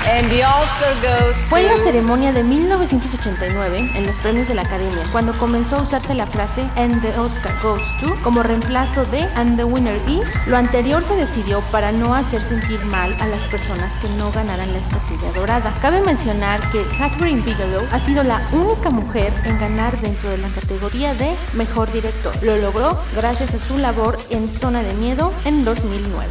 [0.09, 4.63] And the Oscar goes Fue en la ceremonia de 1989 en los premios de la
[4.63, 9.23] Academia cuando comenzó a usarse la frase And the Oscar goes to como reemplazo de
[9.35, 10.47] And the winner is.
[10.47, 14.73] Lo anterior se decidió para no hacer sentir mal a las personas que no ganaran
[14.73, 15.75] la estatuilla dorada.
[15.83, 20.49] Cabe mencionar que Catherine Bigelow ha sido la única mujer en ganar dentro de la
[20.51, 22.33] categoría de Mejor Director.
[22.45, 26.29] Lo logró gracias a su labor en Zona de Miedo en 2009.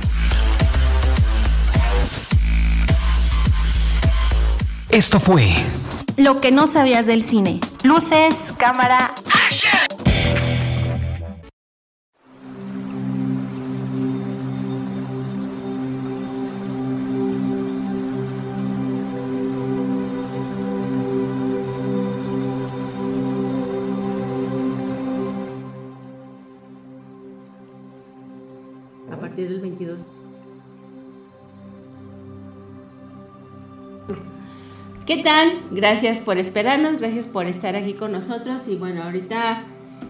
[4.95, 5.45] Esto fue
[6.15, 7.59] Lo que no sabías del cine.
[7.83, 10.44] Luces, cámara, A
[35.05, 35.53] ¿Qué tal?
[35.69, 38.63] Gracias por esperarnos, gracias por estar aquí con nosotros.
[38.67, 39.63] Y bueno, ahorita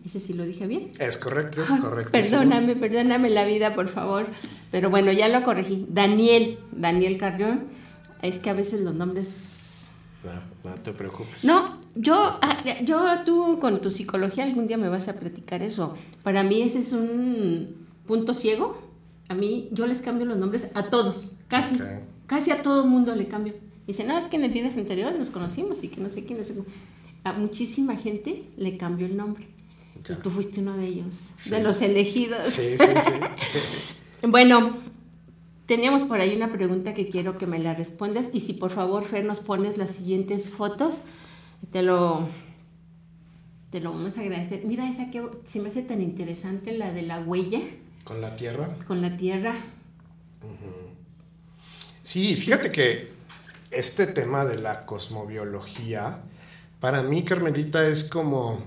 [0.05, 0.91] Ese sí lo dije bien.
[0.99, 2.13] Es correcto, correcto.
[2.13, 4.27] Perdóname, perdóname la vida, por favor.
[4.71, 5.87] Pero bueno, ya lo corregí.
[5.89, 7.65] Daniel, Daniel Carrión.
[8.21, 9.91] Es que a veces los nombres...
[10.25, 11.45] No, no te preocupes.
[11.45, 15.95] No, yo, ah, yo, tú con tu psicología algún día me vas a platicar eso.
[16.23, 18.81] Para mí ese es un punto ciego.
[19.29, 21.79] A mí, yo les cambio los nombres a todos, casi.
[22.27, 23.55] Casi a todo mundo le cambio.
[23.87, 26.35] Dice, no, es que en las vidas anteriores nos conocimos y que no sé qué,
[26.35, 26.55] no sé.
[27.25, 29.49] A muchísima gente le cambio el nombre.
[30.09, 32.47] Y tú fuiste uno de ellos, de los elegidos.
[32.47, 32.87] Sí, sí,
[33.53, 33.95] sí.
[34.29, 34.79] Bueno,
[35.67, 39.03] teníamos por ahí una pregunta que quiero que me la respondas y si por favor
[39.05, 40.99] Fer nos pones las siguientes fotos,
[41.73, 42.29] te lo
[43.71, 44.65] te lo vamos a agradecer.
[44.65, 47.61] Mira esa que se me hace tan interesante la de la huella
[48.05, 48.77] Con la tierra.
[48.87, 49.55] con la tierra.
[52.03, 53.11] Sí, fíjate que
[53.71, 56.21] este tema de la cosmobiología,
[56.81, 58.63] para mí, Carmelita, es como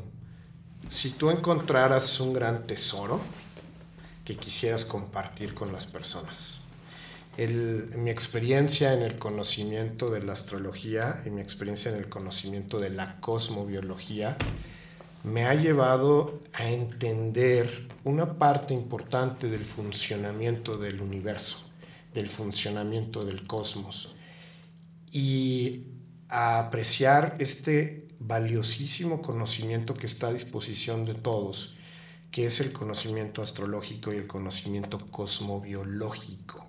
[0.90, 3.20] si tú encontraras un gran tesoro
[4.24, 6.62] que quisieras compartir con las personas.
[7.38, 12.90] Mi experiencia en el conocimiento de la astrología y mi experiencia en el conocimiento de
[12.90, 14.38] la cosmobiología
[15.24, 21.66] me ha llevado a entender una parte importante del funcionamiento del universo,
[22.14, 24.16] del funcionamiento del cosmos
[25.12, 25.88] y
[26.30, 31.76] a apreciar este valiosísimo conocimiento que está a disposición de todos,
[32.32, 36.66] que es el conocimiento astrológico y el conocimiento cosmobiológico.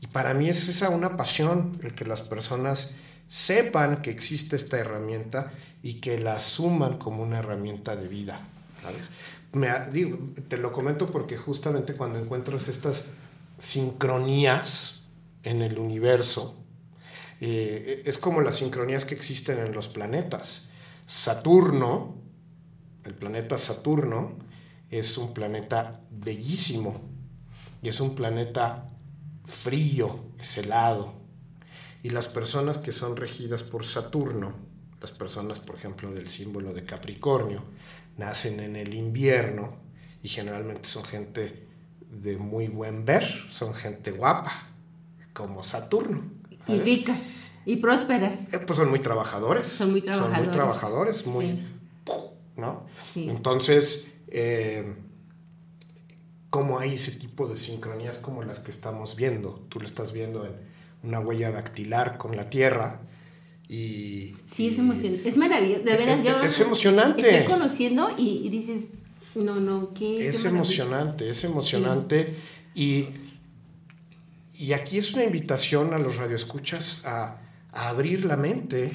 [0.00, 2.94] Y para mí es esa una pasión, el que las personas
[3.26, 5.52] sepan que existe esta herramienta
[5.82, 8.46] y que la asuman como una herramienta de vida.
[9.52, 10.18] Me, digo,
[10.48, 13.12] te lo comento porque justamente cuando encuentras estas
[13.58, 15.04] sincronías
[15.42, 16.63] en el universo,
[17.40, 20.68] eh, es como las sincronías que existen en los planetas.
[21.06, 22.16] Saturno,
[23.04, 24.38] el planeta Saturno,
[24.90, 27.00] es un planeta bellísimo
[27.82, 28.90] y es un planeta
[29.44, 31.14] frío, es helado.
[32.02, 34.54] Y las personas que son regidas por Saturno,
[35.00, 37.64] las personas, por ejemplo, del símbolo de Capricornio,
[38.16, 39.76] nacen en el invierno
[40.22, 41.66] y generalmente son gente
[42.10, 44.52] de muy buen ver, son gente guapa,
[45.32, 46.30] como Saturno.
[46.68, 47.20] Y ricas
[47.66, 48.52] y prósperas.
[48.52, 49.66] Eh, Pues son muy trabajadores.
[49.66, 50.52] Son muy Son muy trabajadores.
[50.52, 51.44] trabajadores, muy...
[51.46, 51.60] Sí.
[52.56, 52.86] ¿no?
[53.12, 53.28] Sí.
[53.28, 54.94] Entonces, eh,
[56.50, 59.64] ¿cómo hay ese tipo de sincronías como las que estamos viendo?
[59.68, 60.52] Tú lo estás viendo en
[61.02, 63.00] una huella dactilar con la Tierra
[63.68, 64.36] y...
[64.50, 65.28] Sí, es emocionante.
[65.28, 65.82] Es maravilloso.
[65.84, 66.40] De veras, yo.
[66.42, 67.38] Es emocionante.
[67.38, 68.84] Estoy conociendo y, y dices,
[69.34, 70.18] no, no, qué.
[70.18, 70.50] qué Es maravilla.
[70.60, 72.36] emocionante, es emocionante
[72.74, 73.08] y,
[74.64, 77.36] y aquí es una invitación a los radioescuchas a,
[77.72, 78.92] a abrir la mente.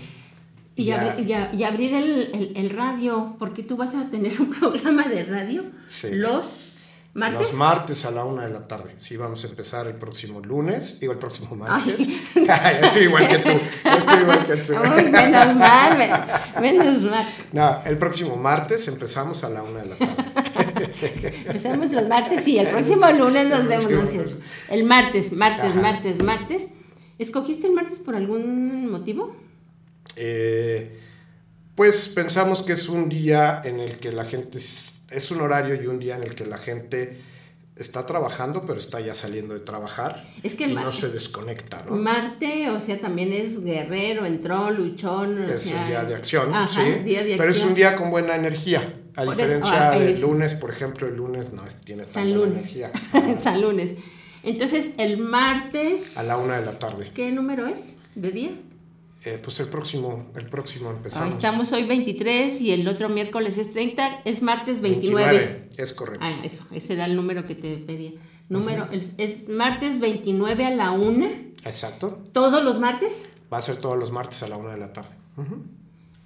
[0.75, 4.09] Y, a- abri- y a- y abrir el, el- el radio, porque tú vas a
[4.09, 6.09] tener un programa de radio Sí.
[6.13, 6.65] los
[7.13, 7.39] martes.
[7.41, 8.95] Los martes a la una de la tarde.
[8.99, 11.99] Sí, vamos a empezar el próximo lunes, digo el próximo martes.
[12.81, 13.51] Estoy igual que tú.
[13.97, 14.73] Estoy igual que tú.
[14.81, 17.25] Ay, menos mal, men- menos mal.
[17.51, 20.23] No, el próximo martes empezamos a la una de la tarde.
[21.45, 24.09] Empezamos los martes y el próximo lunes nos vemos.
[24.69, 25.81] El martes, martes, Ajá.
[25.81, 26.63] martes, martes.
[27.17, 29.35] ¿Escogiste el martes por algún motivo?
[30.15, 30.99] Eh,
[31.75, 35.87] pues pensamos que es un día en el que la gente, es, un horario y
[35.87, 37.21] un día en el que la gente
[37.75, 41.81] está trabajando, pero está ya saliendo de trabajar Es que y ma- no se desconecta,
[41.89, 41.95] ¿no?
[41.95, 45.39] Marte, o sea, también es guerrero, entrón, luchón.
[45.39, 47.95] o Es sea, un día de acción, ajá, sí, día de pero es un día
[47.95, 48.95] con buena energía.
[49.19, 52.53] A diferencia ah, del es- lunes, por ejemplo, el lunes no tiene tan San lunes.
[52.57, 52.91] energía.
[53.39, 53.91] San lunes.
[54.43, 56.17] Entonces, el martes.
[56.17, 57.11] A la una de la tarde.
[57.13, 57.97] ¿Qué número es?
[58.15, 58.51] ¿De día?
[59.25, 61.35] Eh, pues el próximo, el próximo empezamos.
[61.35, 65.27] Estamos hoy 23 y el otro miércoles es 30, es martes 29.
[65.37, 66.25] 29, es correcto.
[66.25, 68.11] Ah, eso, ese era el número que te pedía.
[68.47, 71.27] Número, es, es martes 29 a la 1,
[71.65, 72.23] Exacto.
[72.31, 75.09] todos los martes, Va a ser todos los martes a la una de la tarde.
[75.35, 75.63] Ujú.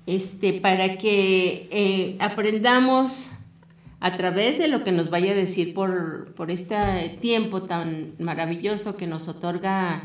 [0.05, 3.31] Este, para que eh, aprendamos
[3.99, 6.75] a través de lo que nos vaya a decir por, por este
[7.21, 10.03] tiempo tan maravilloso que nos otorga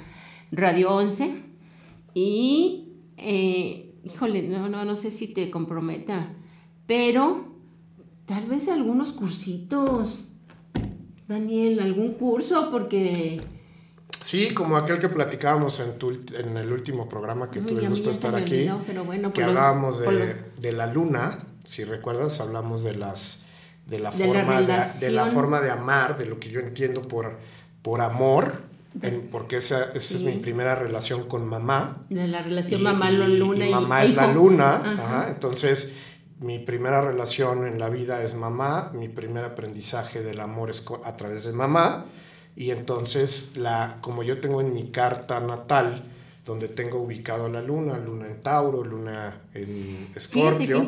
[0.52, 1.42] Radio 11.
[2.14, 6.32] Y, eh, híjole, no, no, no sé si te comprometa,
[6.86, 7.56] pero
[8.24, 10.32] tal vez algunos cursitos,
[11.26, 13.40] Daniel, algún curso, porque...
[14.28, 18.10] Sí, como aquel que platicábamos en, tu, en el último programa que Ay, tuve gusto
[18.10, 22.82] estar aquí, olvidó, pero bueno, que lo- hablábamos de, de la luna, si recuerdas, hablamos
[22.84, 23.44] de las
[23.86, 26.60] de la De la forma de, de la forma de amar, de lo que yo
[26.60, 27.38] entiendo por,
[27.80, 28.52] por amor,
[29.00, 31.96] en- porque esa, esa es mi primera relación con mamá.
[32.10, 34.92] De la relación mamá-luna y, y mamá es la luna, Ajá.
[34.92, 35.94] ajá, entonces
[36.40, 41.16] mi primera relación en la vida es mamá, mi primer aprendizaje del amor es a
[41.16, 42.04] través de mamá
[42.60, 46.02] y entonces la como yo tengo en mi carta natal
[46.44, 50.86] donde tengo ubicado a la luna, luna en Tauro, luna en Escorpio.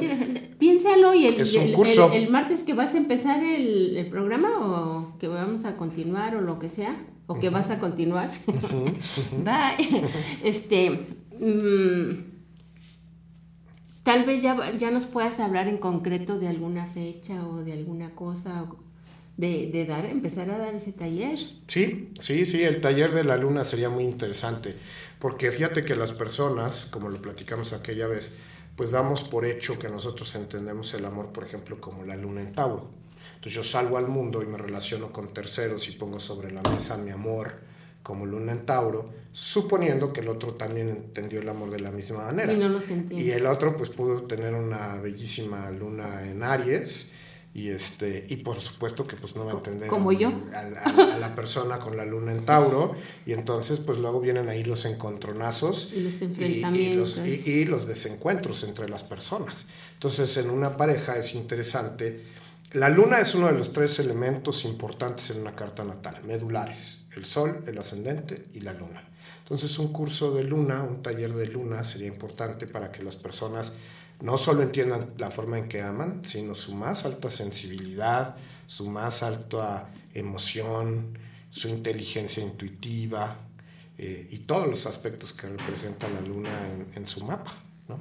[0.59, 2.11] Piénsalo y el, Es un el- curso.
[2.12, 6.35] el- el martes que vas a empezar el, el programa o que vamos a continuar
[6.35, 6.97] o lo que sea,
[7.27, 8.31] o que vas a continuar.
[9.45, 10.03] Bye.
[10.43, 10.91] Este,
[11.39, 12.31] mm,
[14.03, 18.11] tal vez ya, ya nos puedas hablar en concreto de alguna fecha o de alguna
[18.14, 18.77] cosa, o
[19.37, 21.39] de, de dar, empezar a dar ese taller.
[21.66, 24.74] Sí, sí, sí, el taller de la luna sería muy interesante,
[25.18, 28.39] porque fíjate que las personas, como lo platicamos aquella vez,
[28.76, 32.53] pues damos por hecho que nosotros entendemos el amor, por ejemplo, como la luna en
[32.53, 32.91] Tauro.
[33.35, 36.97] Entonces yo salgo al mundo y me relaciono con terceros y pongo sobre la mesa
[36.97, 37.53] mi amor
[38.03, 42.24] como luna en Tauro, suponiendo que el otro también entendió el amor de la misma
[42.24, 42.53] manera.
[42.53, 43.24] Y no los entiende.
[43.24, 47.12] Y el otro pues pudo tener una bellísima luna en Aries
[47.53, 50.28] y este y por supuesto que pues no va a entender como a, yo.
[50.55, 52.94] a la- a la persona con la luna en Tauro
[53.26, 57.16] y entonces pues luego vienen ahí los encontronazos Y los y- y, enfrentamientos.
[57.16, 59.66] los, y los desencuentros entre las personas.
[59.94, 62.22] Entonces, en una pareja es interesante.
[62.72, 67.24] La luna es uno de los tres elementos importantes en una carta natal, medulares, el
[67.24, 69.07] sol, el ascendente y la luna.
[69.51, 73.78] Entonces, un curso de luna, un taller de luna sería importante para que las personas
[74.20, 78.36] no solo entiendan la forma en que aman, sino su más alta sensibilidad,
[78.68, 81.18] su más alta emoción,
[81.51, 83.38] su inteligencia intuitiva,
[83.98, 87.53] eh, y todos los aspectos que representa la luna en, en su mapa.
[87.88, 87.98] ¿no?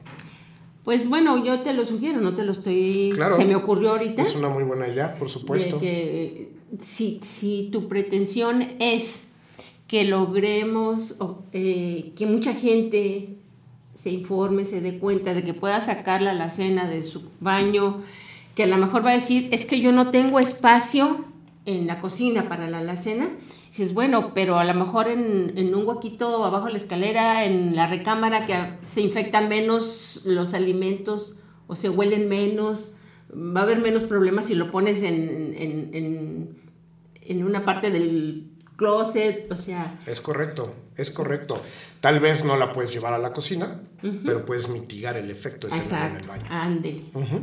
[0.84, 3.12] Pues bueno, yo te lo sugiero, no te lo estoy...
[3.16, 4.22] Claro, Se me ocurrió ahorita.
[4.22, 5.80] Es una muy buena idea, por supuesto.
[5.80, 9.29] de que si, si tu pretensión es
[9.90, 11.16] que logremos
[11.52, 13.38] eh, que mucha gente
[13.96, 18.04] se informe, se dé cuenta de que pueda sacarla a la cena de su baño,
[18.54, 21.26] que a lo mejor va a decir, es que yo no tengo espacio
[21.66, 23.30] en la cocina para la alacena.
[23.70, 27.76] Dices, bueno, pero a lo mejor en, en un huequito abajo de la escalera, en
[27.76, 32.94] la recámara, que se infectan menos los alimentos o se huelen menos,
[33.34, 36.60] va a haber menos problemas si lo pones en, en,
[37.22, 38.49] en una parte del
[38.80, 41.62] closet, o sea, Es correcto, es correcto.
[42.00, 43.82] Tal vez no la puedes llevar a la cocina,
[44.26, 46.46] pero puedes mitigar el efecto de tenerla en el baño.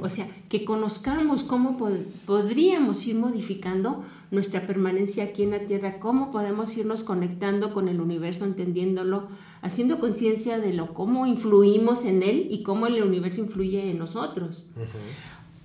[0.03, 5.99] O sea, que conozcamos cómo pod- podríamos ir modificando nuestra permanencia aquí en la Tierra,
[6.01, 9.29] cómo podemos irnos conectando con el universo, entendiéndolo,
[9.61, 14.67] haciendo conciencia de lo cómo influimos en él y cómo el universo influye en nosotros.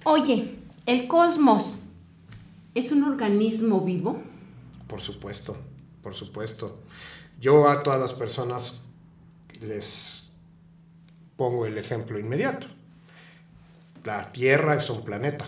[0.04, 0.56] Oye,
[0.86, 1.78] el cosmos
[2.76, 4.22] es un organismo vivo.
[4.92, 5.56] Por supuesto,
[6.04, 6.82] por supuesto.
[7.40, 8.90] Yo a todas las personas
[9.62, 10.32] les
[11.38, 12.68] pongo el ejemplo inmediato.
[14.04, 15.46] La Tierra es un planeta.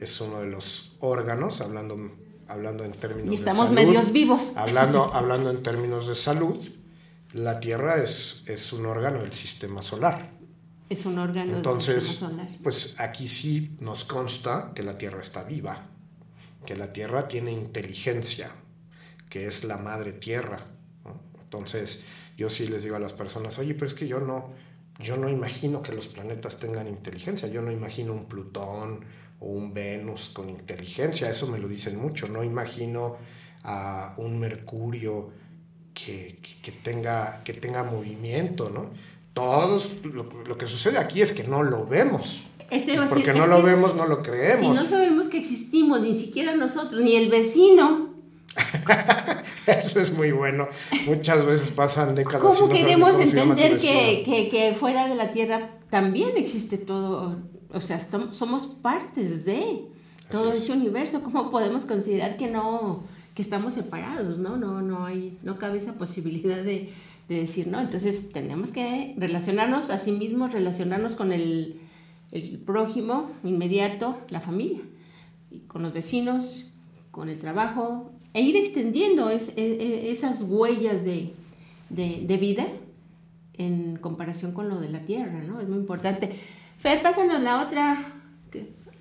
[0.00, 2.16] Es uno de los órganos, hablando,
[2.48, 3.86] hablando en términos Y estamos de salud.
[3.86, 4.56] medios vivos.
[4.56, 6.56] Hablando, hablando en términos de salud,
[7.34, 10.30] la Tierra es, es un órgano del sistema solar.
[10.88, 12.48] Es un órgano Entonces, del sistema solar.
[12.62, 15.86] pues aquí sí nos consta que la Tierra está viva,
[16.66, 18.50] que la Tierra tiene inteligencia,
[19.28, 20.58] que es la madre Tierra.
[21.42, 22.04] Entonces,
[22.36, 24.52] yo sí les digo a las personas, oye, pero es que yo no,
[24.98, 29.04] yo no imagino que los planetas tengan inteligencia, yo no imagino un Plutón
[29.40, 33.16] o un Venus con inteligencia, eso me lo dicen mucho, no imagino
[33.64, 35.30] a un Mercurio
[35.94, 38.90] que- que tenga, que tenga movimiento, ¿no?
[39.34, 42.42] Todos, lo, lo que sucede aquí es que no lo vemos.
[42.70, 44.76] Este Y iba a porque decir, no lo vemos, no lo Si creemos.
[44.76, 48.10] no sabemos que existimos, ni siquiera nosotros, ni el vecino,
[49.66, 50.68] Eso es muy bueno.
[51.06, 55.70] Muchas veces pasan décadas ¿cómo no queremos entender que, que- que fuera de la Tierra
[55.90, 57.36] también existe todo?
[57.72, 58.00] O sea,
[58.32, 59.86] somos partes de
[60.30, 60.62] todo es.
[60.64, 61.22] ese universo.
[61.22, 63.02] ¿Cómo podemos considerar que no,
[63.34, 64.38] que estamos separados?
[64.38, 66.92] No, no, no hay, no cabe esa posibilidad de,
[67.32, 67.80] de decir no.
[67.80, 71.80] Entonces tenemos que relacionarnos a sí mismos, relacionarnos con el,
[72.30, 74.80] el prójimo inmediato, la familia,
[75.50, 76.70] y con los vecinos,
[77.10, 81.32] con el trabajo, e ir extendiendo es- e- e- esas huellas de,
[81.90, 82.66] de- de vida
[83.58, 85.60] en comparación con lo de la Tierra, ¿no?
[85.60, 86.30] Es muy importante.
[86.78, 88.02] Fer, pásanos la otra,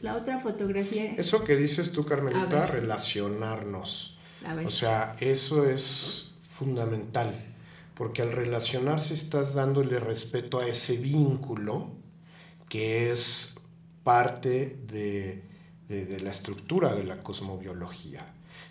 [0.01, 1.05] la otra fotografía.
[1.17, 4.17] Eso que dices tú, Carmelita, relacionarnos.
[4.65, 7.34] O sea, eso es fundamental,
[8.02, 11.91] porque al relacionarse estás dándole respeto a ese vínculo
[12.68, 13.60] que es
[14.04, 15.43] parte de,
[15.88, 18.26] de- de la estructura de la cosmobiología.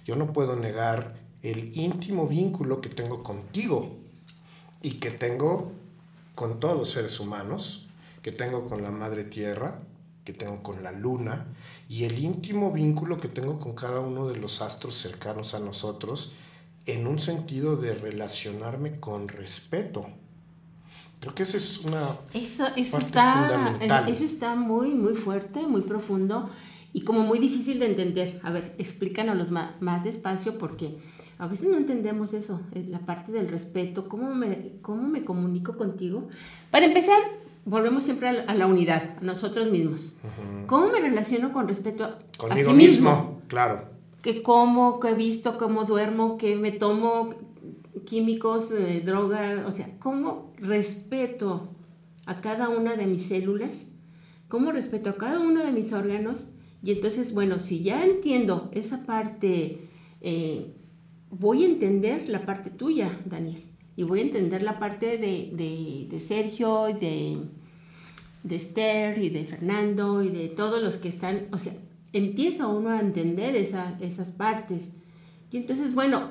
[0.04, 3.98] Yo no puedo negar el íntimo vínculo que tengo contigo
[4.82, 5.70] y que tengo
[6.34, 7.86] con todos los seres humanos,
[8.22, 9.78] que tengo con la Madre Tierra,
[10.24, 11.46] que tengo con la Luna,
[11.88, 16.34] y el íntimo vínculo que tengo con cada uno de los astros cercanos a nosotros,
[16.86, 20.06] en un sentido de relacionarme con respeto.
[21.20, 23.34] Creo que esa es una Eso, eso, parte está,
[23.66, 24.08] fundamental.
[24.08, 26.48] eso está muy, muy fuerte, muy profundo
[26.92, 28.40] y como muy difícil de entender.
[28.42, 30.98] A ver, explícanos más, más despacio porque
[31.38, 35.76] a veces no entendemos eso, eh, la parte del respeto, cómo me, cómo me comunico
[35.76, 36.28] contigo.
[36.70, 37.18] Para empezar,
[37.66, 40.14] volvemos siempre a la, a la unidad, a nosotros mismos.
[40.66, 43.42] ¿Cómo me relaciono con respecto a, a Conmigo sí mismo, mismo?
[43.46, 43.89] claro.
[44.22, 47.30] ¿Qué como, qué visto, cómo duermo, qué me tomo,
[48.06, 49.64] químicos, eh, droga?
[49.66, 51.68] O sea, ¿cómo respeto
[52.26, 53.92] a cada una de mis células?
[54.48, 56.48] ¿Cómo respeto a cada uno de mis órganos?
[56.82, 59.88] Y entonces, bueno, si ya entiendo esa parte,
[60.20, 60.74] eh,
[61.30, 63.62] voy a entender la parte tuya, Daniel.
[63.96, 67.38] Y voy a entender la parte de, de- de Sergio, de,
[68.42, 71.74] de Esther y de Fernando y de todos los que están, o sea,
[72.12, 74.94] empieza uno a entender esa- esas partes.
[75.52, 76.30] Y entonces, bueno,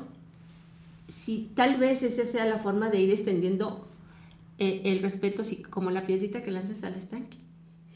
[1.07, 3.85] si tal vez esa sea la forma de ir extendiendo
[4.61, 7.37] eh, el respeto, si- como la piedrita que lanzas al estanque.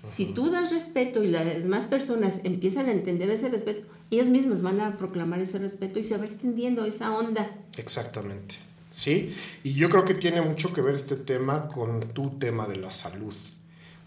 [0.02, 4.62] Si tú das respeto y las demás personas empiezan a entender ese respeto, ellas mismas
[4.62, 7.50] van a proclamar ese respeto y se va extendiendo esa onda.
[7.78, 8.56] Exactamente.
[8.94, 9.34] ¿Sí?
[9.64, 12.92] Y yo creo que tiene mucho que ver este tema con tu tema de la
[12.92, 13.34] salud.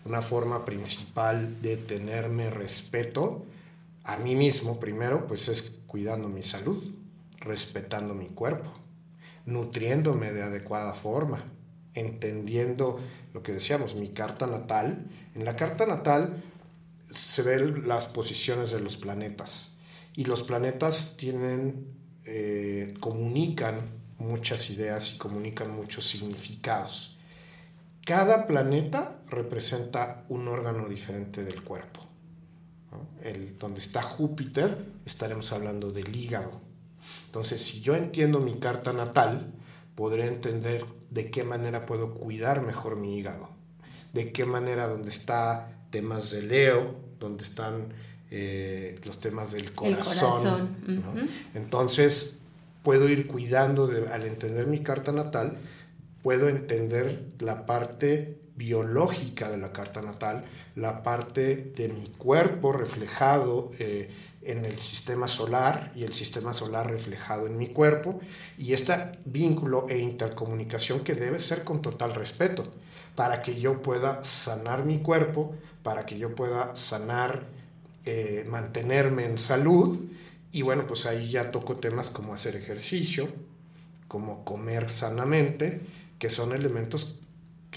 [0.07, 3.45] Una forma principal de tenerme respeto
[4.07, 6.81] a mí mismo primero, pues es cuidando mi salud,
[7.41, 8.73] respetando mi cuerpo,
[9.47, 11.43] nutriéndome de adecuada forma,
[11.93, 13.01] entendiendo
[13.35, 15.11] lo que decíamos, mi carta natal.
[15.35, 16.41] En la carta natal
[17.11, 19.79] se ven las posiciones de los planetas
[20.15, 21.89] y los planetas tienen,
[22.25, 27.19] eh, comunican muchas ideas y comunican muchos significados.
[28.05, 32.06] Cada planeta representa un órgano diferente del cuerpo.
[33.59, 36.61] Donde está Júpiter, estaremos hablando del hígado.
[37.27, 39.53] Entonces, si yo entiendo mi carta natal,
[39.95, 43.49] podré entender de qué manera puedo cuidar mejor mi hígado.
[44.13, 47.93] De qué manera donde está temas de Leo, donde están
[48.31, 50.43] eh, los temas del corazón.
[50.43, 51.11] corazón, ¿no?
[51.13, 51.29] ujú.
[51.55, 52.43] Entonces,
[52.83, 55.59] puedo ir cuidando, de- al entender mi carta natal,
[56.23, 60.45] puedo entender la parte biológica de la carta natal,
[60.75, 64.11] la parte de mi cuerpo reflejado eh,
[64.43, 68.21] en el sistema solar y el sistema solar reflejado en mi cuerpo,
[68.57, 68.95] y este
[69.25, 72.73] vínculo e intercomunicación que debe ser con total respeto,
[73.15, 77.47] para que yo pueda sanar mi cuerpo, para que yo pueda sanar,
[78.05, 79.99] eh, mantenerme en salud,
[80.53, 83.29] y bueno, pues ahí ya toco temas como hacer ejercicio,
[84.09, 85.81] como comer sanamente,
[86.19, 87.21] que son elementos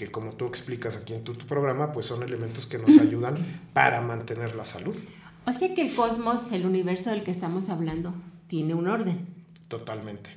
[0.00, 3.60] que como tú explicas aquí en tu, tu programa, pues son elementos que nos ayudan
[3.74, 4.96] para mantener la salud.
[5.44, 8.14] O sea que el cosmos, el universo del que estamos hablando,
[8.46, 9.26] tiene un orden.
[9.68, 10.30] Totalmente.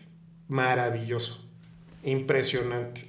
[0.49, 1.47] Maravilloso.
[2.03, 3.05] Impresionante.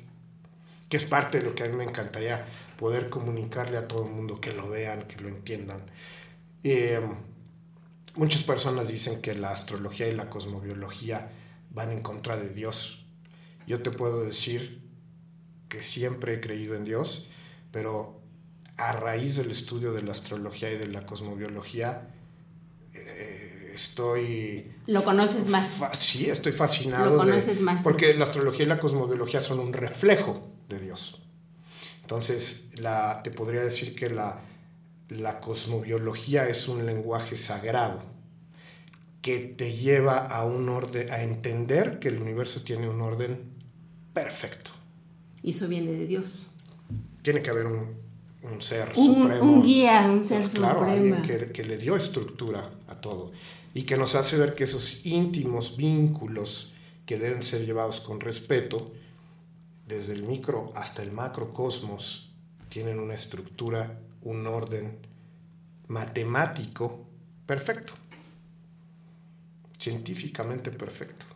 [0.88, 2.46] Que es parte de lo que a mí me encantaría
[2.78, 5.80] poder comunicarle a todo el mundo, que lo vean, que lo entiendan.
[6.62, 7.00] Eh,
[8.14, 11.32] muchas personas dicen que la astrología y la cosmobiología
[11.70, 13.06] van en contra de Dios.
[13.66, 14.83] Yo te puedo decir
[15.74, 17.28] que siempre he creído en Dios,
[17.72, 18.20] pero
[18.76, 22.10] a raíz del estudio de la astrología y de la cosmobiología,
[22.94, 25.80] eh, estoy Lo conoces más.
[25.94, 27.06] Sí, estoy fascinado.
[27.06, 27.82] Lo de- conoces más.
[27.82, 31.24] Porque la astrología y la cosmobiología son un reflejo de Dios.
[32.02, 34.42] Entonces, la, te podría decir que la,
[35.08, 38.02] la cosmobiología es un lenguaje sagrado
[39.22, 43.50] que te lleva a un orden, a entender que el universo tiene un orden
[44.12, 44.70] perfecto.
[45.44, 46.46] Y eso viene de Dios.
[47.22, 47.94] Tiene que haber un,
[48.42, 49.42] un ser Un, supremo.
[49.52, 51.14] un guía, un ser Claro, supremo.
[51.16, 53.30] alguien que, que le dio estructura a todo
[53.74, 56.72] y que nos hace ver que esos íntimos vínculos
[57.06, 58.92] que deben ser llevados con respeto,
[59.86, 62.30] desde el micro hasta el macrocosmos,
[62.70, 64.96] tienen una estructura, un orden
[65.88, 67.06] matemático
[67.46, 67.92] perfecto,
[69.78, 71.26] científicamente perfecto.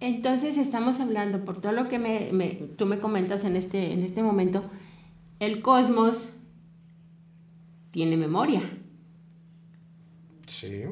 [0.00, 4.02] Entonces estamos hablando, por todo lo que me, me- tú me comentas en este, en
[4.02, 4.62] este momento,
[5.40, 6.36] el cosmos
[7.90, 8.60] tiene memoria,
[10.46, 10.82] Sí,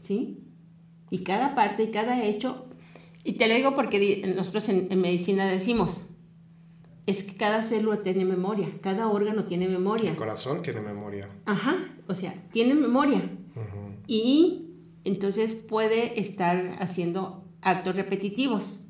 [0.00, 0.38] ¿sí?
[1.10, 2.66] Y cada parte y cada hecho,
[3.24, 6.04] y te lo digo porque nosotros en, en medicina decimos,
[7.06, 10.10] es que cada célula tiene memoria, cada órgano tiene memoria.
[10.10, 11.28] el corazón tiene memoria.
[11.44, 11.76] Ajá,
[12.08, 13.20] o sea, tiene memoria.
[14.06, 14.68] Y
[15.04, 18.80] entonces puede estar haciendo actos repetitivos,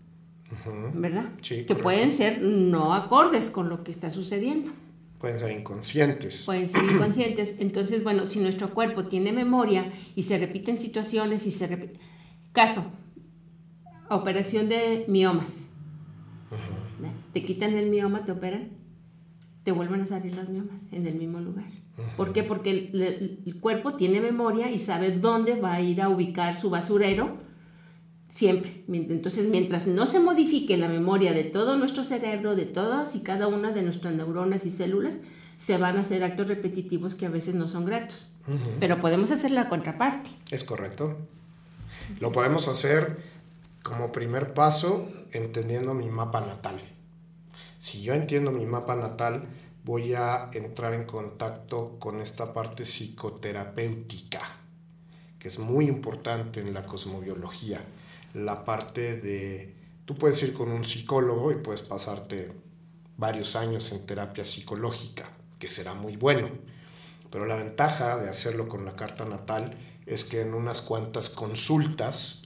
[0.51, 0.91] Ujú.
[1.01, 1.27] ¿verdad?
[1.41, 1.83] Sí, que correcto.
[1.83, 4.73] pueden ser no acordes con lo que está sucediendo.
[5.19, 6.43] Pueden ser inconscientes.
[6.47, 7.57] Pueden ser inconscientes.
[7.61, 12.01] Entonces, bueno, si nuestro cuerpo tiene memoria y se repiten situaciones y se repite...
[12.53, 12.85] Caso,
[14.11, 15.69] operación de miomas.
[17.01, 17.09] ¿Ve?
[17.33, 18.71] Te quitan el mioma, te operan,
[19.65, 21.65] te vuelven a salir los miomas en el mismo lugar.
[22.17, 22.43] ¿Por qué?
[22.43, 26.59] Porque el, el- el cuerpo tiene memoria y sabe dónde va a ir a ubicar
[26.61, 27.37] su basurero
[28.33, 28.83] Siempre.
[28.89, 33.47] Entonces, mientras no se modifique la memoria de todo nuestro cerebro, de todas y cada
[33.47, 35.19] una de nuestras neuronas y células,
[35.59, 38.35] se van a hacer actos repetitivos que a veces no son gratos.
[38.81, 40.31] Pero podemos hacer la contraparte.
[40.51, 41.15] Es correcto.
[42.21, 43.23] Lo podemos hacer
[43.83, 46.81] como primer paso entendiendo mi mapa natal.
[47.79, 49.47] Si yo entiendo mi mapa natal,
[49.85, 54.41] voy a entrar en contacto con esta parte psicoterapéutica,
[55.39, 57.85] que es muy importante en la cosmobiología.
[58.35, 59.75] La parte de,
[60.05, 62.53] tú puedes ir con un psicólogo y puedes pasarte
[63.17, 66.51] varios años en terapia psicológica, que será muy bueno.
[67.31, 72.43] Pero la ventaja de hacerlo con la carta natal es que en unas cuantas consultas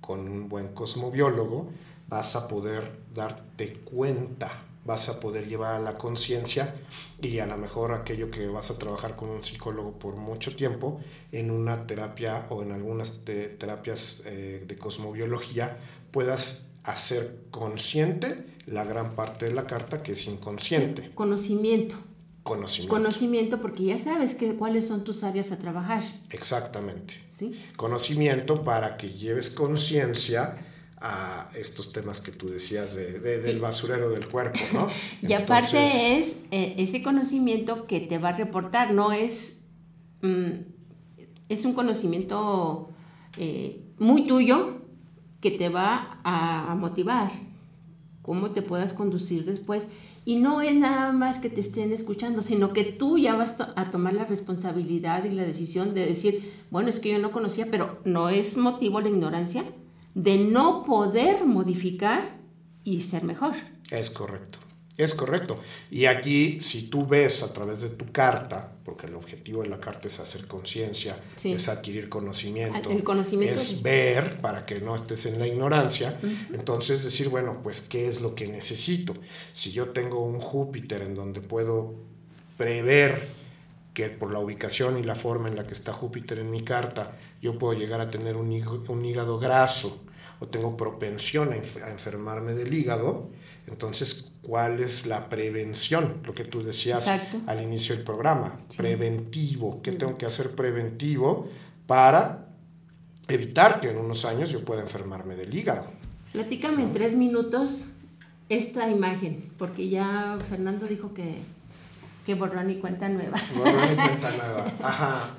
[0.00, 1.70] con un buen cosmobiólogo
[2.08, 4.50] vas a poder darte cuenta,
[4.84, 6.74] vas a poder llevar a la conciencia
[7.20, 11.00] y a lo mejor aquello que vas a trabajar con un psicólogo por mucho tiempo
[11.30, 15.76] en una terapia o en algunas te- terapias eh, de cosmobiología
[16.10, 21.12] puedas hacer consciente la gran parte de la carta que es inconsciente.
[21.14, 21.96] Conocimiento.
[22.42, 22.92] Conocimiento.
[22.94, 26.02] Conocimiento porque ya sabes que, cuáles son tus áreas a trabajar.
[26.30, 27.14] Exactamente.
[27.38, 27.56] ¿sí?
[27.76, 30.56] Conocimiento para que lleves conciencia
[31.04, 34.88] a estos temas que tú decías de, de- del basurero del cuerpo, ¿no?
[35.20, 39.62] Y aparte es eh, ese conocimiento que te va a reportar, no es,
[40.22, 40.50] mm,
[41.48, 42.90] es un conocimiento
[43.36, 44.78] eh, muy tuyo
[45.40, 47.32] que te va a, a motivar,
[48.22, 49.84] cómo te puedas conducir después.
[50.24, 53.66] Y no es nada más que te estén escuchando, sino que tú ya vas to-
[53.74, 57.66] a tomar la responsabilidad y la decisión de decir, bueno, es que yo no conocía,
[57.72, 59.64] pero no es motivo la ignorancia
[60.14, 62.36] de no poder modificar
[62.84, 63.54] y ser mejor.
[63.90, 64.58] Es correcto.
[64.98, 65.58] Es correcto.
[65.90, 69.80] Y aquí, si tú ves a través de tu carta, porque el objetivo de la
[69.80, 71.52] carta es hacer conciencia, Sí.
[71.52, 76.18] es adquirir conocimiento, El conocimiento es ver para que no estés en la ignorancia,
[76.52, 79.14] entonces decir, bueno, pues, ¿qué es lo que necesito?
[79.54, 81.94] Si yo tengo un Júpiter en donde puedo
[82.58, 83.28] prever
[83.94, 87.16] que por la ubicación y la forma en la que está Júpiter en mi carta,
[87.40, 90.04] yo puedo llegar a tener un, híg- un hígado graso
[90.40, 93.30] o tengo propensión a, enf- a enfermarme del hígado,
[93.68, 96.20] entonces, ¿cuál es la prevención?
[96.24, 97.40] Lo que tú decías Exacto.
[97.46, 99.80] al inicio del programa, preventivo.
[99.82, 101.48] ¿Qué tengo que hacer preventivo
[101.86, 102.48] para
[103.28, 105.86] evitar que en unos años yo pueda enfermarme del hígado?
[106.32, 107.90] Platícame en tres minutos
[108.48, 111.38] esta imagen, porque ya Fernando dijo que,
[112.26, 113.38] que borrón y cuenta nueva.
[113.56, 114.72] Borrón y cuenta nueva.
[114.82, 115.34] Ajá.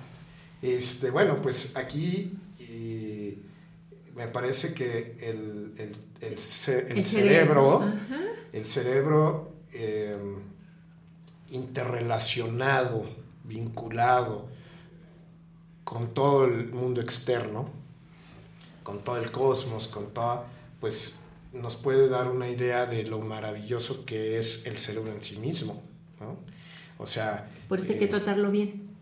[0.62, 3.38] Este, bueno, pues aquí eh,
[4.16, 7.84] me parece que el, el- el ce- el cerebro,
[8.54, 10.18] el cerebro eh,
[11.64, 13.10] interrelacionado,
[13.44, 14.50] vinculado
[15.84, 17.70] con todo el mundo externo,
[18.84, 20.48] con todo el cosmos, con toda,
[20.80, 21.22] pues
[21.52, 25.84] nos puede dar una idea de lo maravilloso que es el cerebro en sí mismo,
[26.20, 26.38] ¿no?
[26.98, 28.96] O sea, Por eso hay que eh, tratarlo bien.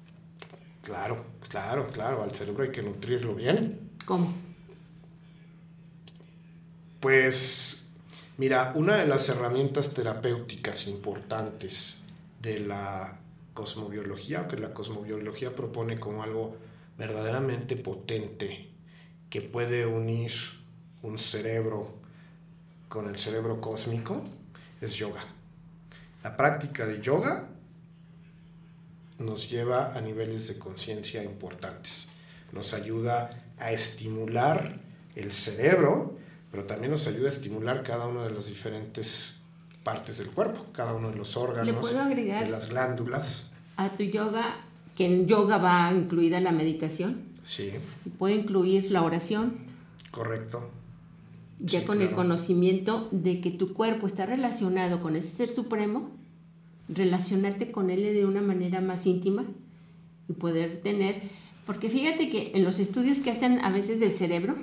[0.84, 3.92] Claro, claro, claro, al cerebro hay que nutrirlo bien.
[4.06, 4.34] ¿Cómo?
[7.00, 7.92] Pues,
[8.38, 12.04] mira, una de las herramientas terapéuticas importantes
[12.42, 13.20] de la
[13.54, 16.58] cosmobiología, o que la cosmobiología propone como algo
[16.98, 18.70] verdaderamente potente,
[19.30, 20.32] que puede unir
[21.02, 21.96] un cerebro
[22.90, 24.24] con el cerebro cósmico,
[24.82, 25.24] es yoga.
[26.24, 27.48] La práctica de yoga
[29.22, 32.10] nos lleva a niveles de conciencia importantes.
[32.52, 34.80] Nos ayuda a estimular
[35.16, 36.18] el cerebro,
[36.52, 39.42] pero también nos ayuda a estimular cada una de las diferentes
[39.84, 43.52] partes del cuerpo, cada uno de los órganos, de las glándulas.
[43.78, 44.58] A tu yoga,
[44.96, 47.72] que en yoga va incluida la meditación, Sí,
[48.20, 49.56] puede incluir la oración,
[50.12, 50.70] correcto.
[51.60, 56.12] ya Sí, con el conocimiento de que tu cuerpo está relacionado con ese ser supremo,
[56.90, 59.46] relacionarte con él de una manera más íntima
[60.30, 61.16] y poder tener,
[61.66, 64.56] porque fíjate que en los estudios que hacen a veces del cerebro,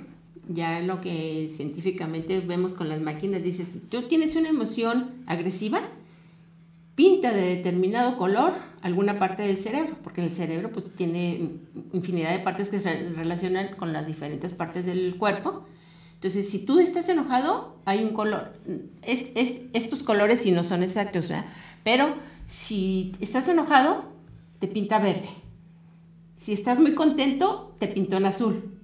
[0.49, 5.81] ya lo que científicamente vemos con las máquinas, dices, si tú tienes una emoción agresiva,
[6.95, 11.51] pinta de determinado color alguna parte del cerebro, porque el cerebro pues tiene
[11.93, 15.65] infinidad de partes que se relacionan con las diferentes partes del cuerpo.
[16.15, 18.53] Entonces, si tú estás enojado, hay un color.
[19.03, 21.47] Es, es- estos colores sí no son exactos, ¿verdad?
[21.91, 22.17] Pero
[22.47, 24.05] si estás enojado,
[24.59, 25.31] te pinta verde.
[26.37, 28.79] Si estás muy contento, te pintó en azul.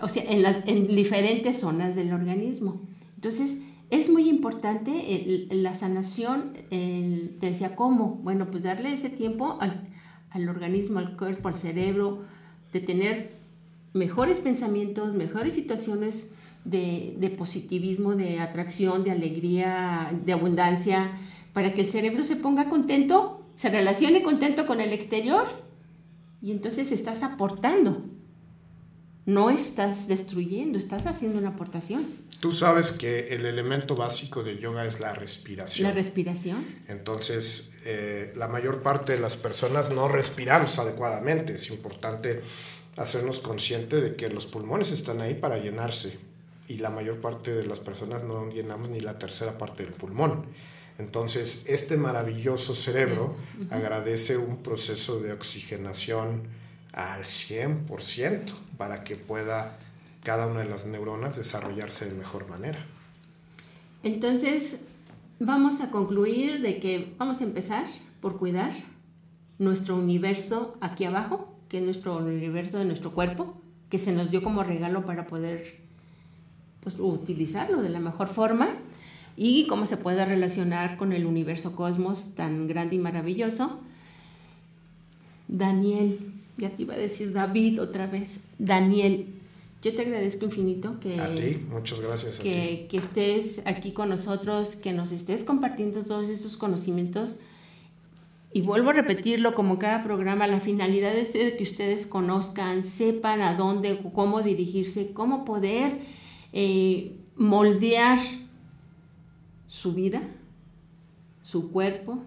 [0.00, 2.80] O sea, en, diferentes zonas del organismo.
[3.14, 3.60] Entonces,
[3.90, 6.54] es muy importante la sanación.
[6.70, 8.18] te decía, ¿cómo?
[8.24, 9.88] Bueno, pues darle ese tiempo al,
[10.30, 12.24] al organismo, al cuerpo, al cerebro,
[12.72, 13.36] de tener
[13.92, 21.12] mejores pensamientos, mejores situaciones de positivismo, de atracción, de alegría, de abundancia,
[21.58, 25.44] para que el cerebro se ponga contento, se relacione contento con el exterior
[26.40, 28.04] y entonces estás aportando.
[29.26, 32.06] No estás destruyendo, estás haciendo una aportación.
[32.38, 35.88] Tú sabes que el elemento básico de yoga es la respiración.
[35.88, 36.64] La respiración.
[36.86, 41.56] Entonces, eh, la mayor parte de las personas no respiramos adecuadamente.
[41.56, 42.40] Es importante
[42.94, 46.20] hacernos consciente de que los pulmones están ahí para llenarse
[46.68, 50.46] y la mayor parte de las personas no llenamos ni la tercera parte del pulmón.
[50.98, 53.36] Entonces, este maravilloso cerebro
[53.70, 56.42] agradece un proceso de oxigenación
[56.92, 59.78] al 100% para que pueda
[60.24, 62.84] cada una de las neuronas desarrollarse de mejor manera.
[64.02, 64.82] Entonces,
[65.38, 67.86] vamos a concluir de que vamos a empezar
[68.20, 68.72] por cuidar
[69.58, 74.42] nuestro universo aquí abajo, que es nuestro universo de nuestro cuerpo, que se nos dio
[74.42, 75.80] como regalo para poder
[76.80, 78.70] pues, utilizarlo de la mejor forma
[79.40, 83.78] y cómo se puede relacionar con el universo cosmos tan grande y maravilloso.
[85.46, 86.18] Daniel,
[86.56, 88.40] ya te iba a decir David otra vez.
[88.58, 89.26] Daniel,
[89.80, 92.48] yo te agradezco infinito que, A ti, muchas gracias a ti.
[92.50, 97.36] que, que estés aquí con nosotros, que nos estés compartiendo todos esos conocimientos.
[98.52, 103.54] Y vuelvo a repetirlo como cada programa, la finalidad es que ustedes conozcan, sepan a
[103.54, 105.92] dónde, cómo dirigirse, cómo poder
[106.52, 108.18] eh, moldear
[109.80, 110.22] su vida,
[111.42, 112.22] su cuerpo,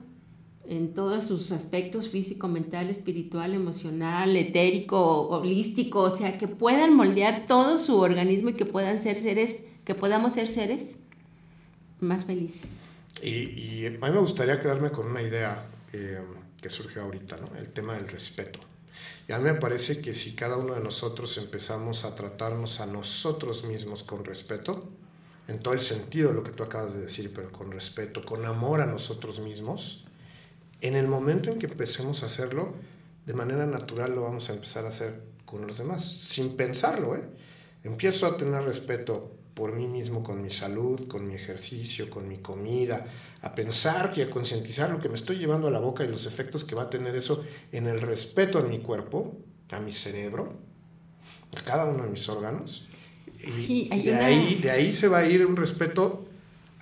[0.67, 7.45] en todos sus aspectos físico, mental, espiritual, emocional, etérico, holístico, o sea, que puedan moldear
[7.47, 10.97] todo su organismo y que puedan ser seres, que podamos ser seres
[11.99, 12.69] más felices.
[13.21, 16.21] Y, a mí me gustaría quedarme con una idea eh,
[16.61, 17.49] que surgió ahorita, ¿no?
[17.57, 18.59] el tema del respeto.
[19.27, 23.65] Y a me parece que si cada uno de nosotros empezamos a tratarnos a nosotros
[23.65, 24.89] mismos con respeto,
[25.51, 28.45] en todo el sentido de lo que tú acabas de decir, pero con respeto, con
[28.45, 30.05] amor a nosotros mismos,
[30.79, 32.73] en el momento en que empecemos a hacerlo,
[33.25, 37.15] de manera natural lo vamos a empezar a hacer con los demás, sin pensarlo.
[37.15, 37.23] ¿eh?
[37.83, 42.37] Empiezo a tener respeto por mí mismo, con mi salud, con mi ejercicio, con mi
[42.37, 43.05] comida,
[43.41, 46.25] a pensar y a concientizar lo que me estoy llevando a la boca y los
[46.25, 47.43] efectos que va a tener eso
[47.73, 49.37] en el respeto a mi cuerpo,
[49.71, 50.53] a mi cerebro,
[51.57, 52.87] a cada uno de mis órganos.
[53.43, 56.25] Y, y de, ahí, de ahí se va a ir un respeto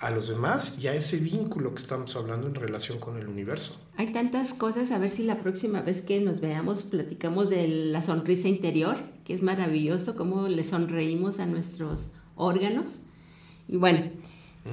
[0.00, 3.78] a los demás y a ese vínculo que estamos hablando en relación con el universo.
[3.96, 8.00] Hay tantas cosas, a ver si la próxima vez que nos veamos platicamos de la
[8.00, 13.02] sonrisa interior, que es maravilloso, cómo le sonreímos a nuestros órganos.
[13.68, 14.10] Y bueno,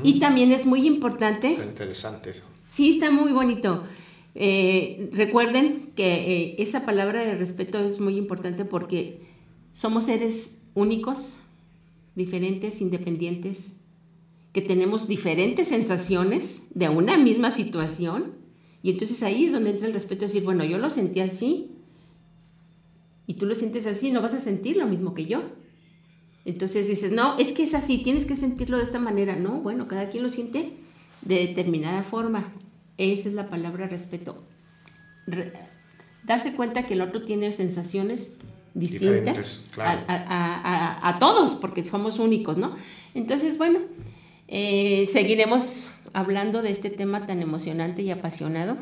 [0.02, 2.44] y también es muy importante Está interesante eso.
[2.70, 3.84] Sí, está muy bonito.
[4.36, 9.26] Eh, recuerden que eh, esa palabra de respeto es muy importante porque
[9.74, 11.38] somos seres únicos,
[12.18, 13.74] diferentes, independientes,
[14.52, 18.34] que tenemos diferentes sensaciones de una misma situación.
[18.82, 21.76] Y entonces ahí es donde entra el respeto, decir, bueno, yo lo sentí así
[23.28, 25.44] y tú lo sientes así, no vas a sentir lo mismo que yo.
[26.44, 29.36] Entonces dices, no, es que es así, tienes que sentirlo de esta manera.
[29.36, 30.74] No, bueno, cada quien lo siente
[31.22, 32.54] de determinada forma.
[32.98, 34.44] Esa es la palabra respeto.
[35.28, 35.54] Re-
[36.26, 38.38] darse cuenta que el otro tiene sensaciones
[38.74, 40.02] distintas claro.
[40.08, 40.56] a, a-
[41.04, 42.76] a- a todos, porque somos únicos, ¿no?
[43.14, 43.80] Entonces, bueno,
[44.48, 48.78] eh, seguiremos hablando de este tema tan emocionante y apasionado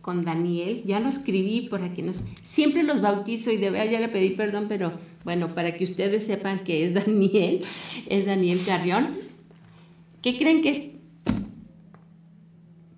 [0.00, 0.82] con Daniel.
[0.86, 2.16] Ya lo escribí para que nos...
[2.44, 4.92] Siempre los bautizo y de verdad ya le pedí perdón, pero
[5.24, 7.62] bueno, para que ustedes sepan que es Daniel,
[8.08, 9.08] es Daniel Carrión.
[10.22, 10.82] ¿Qué creen que es?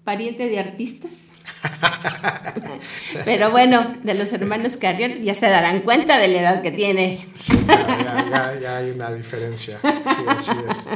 [0.05, 1.30] ¿Pariente de artistas?
[3.24, 7.18] pero bueno, de los hermanos Carrión ya se darán cuenta de la edad que tiene.
[7.48, 9.78] Ya, ya- ya- ya hay una diferencia.
[9.82, 10.86] Sí, así es.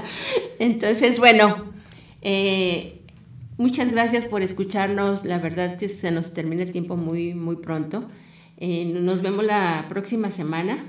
[0.58, 1.72] Entonces, bueno,
[2.22, 3.00] eh,
[3.56, 5.24] muchas gracias por escucharnos.
[5.24, 8.06] La verdad que se nos termina el tiempo muy, muy pronto.
[8.58, 10.84] Eh, nos vemos la próxima semana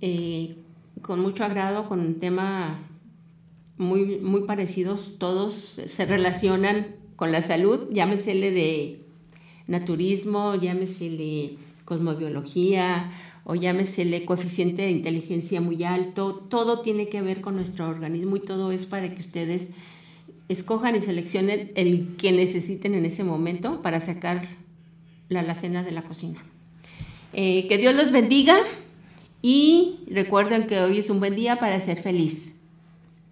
[0.00, 0.56] eh,
[1.02, 2.78] con mucho agrado, con un tema
[3.78, 5.16] muy, muy parecidos.
[5.18, 9.05] Todos se relacionan con la salud, llámesele de
[9.66, 13.10] naturismo, llámesele cosmobiología
[13.44, 18.40] o llámesele coeficiente de inteligencia muy alto, todo tiene que ver con nuestro organismo y
[18.40, 19.68] todo es para que ustedes
[20.48, 24.46] escojan y seleccionen el que necesiten en ese momento para sacar
[25.28, 26.42] la alacena de la cocina.
[27.32, 28.56] Eh, que Dios los bendiga
[29.42, 32.55] y recuerden que hoy es un buen día para ser feliz.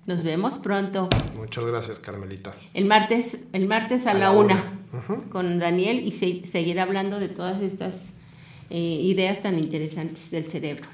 [0.06, 1.08] Nos vemos pronto.
[1.36, 2.54] Muchas gracias, Carmelita.
[2.74, 4.62] El martes, el martes a, la, una,
[5.30, 8.14] con Daniel y se, seguir hablando de todas estas
[8.70, 10.88] eh, ideas tan interesantes del cerebro.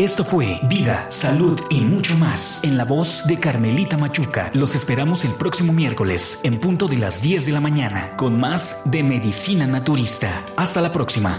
[0.00, 4.50] Esto fue Vida, Salud y mucho más en la voz de Carmelita Machuca.
[4.54, 8.82] Los esperamos el próximo miércoles en punto de las 10 de la mañana con más
[8.86, 10.42] de Medicina Naturista.
[10.56, 11.38] Hasta la próxima.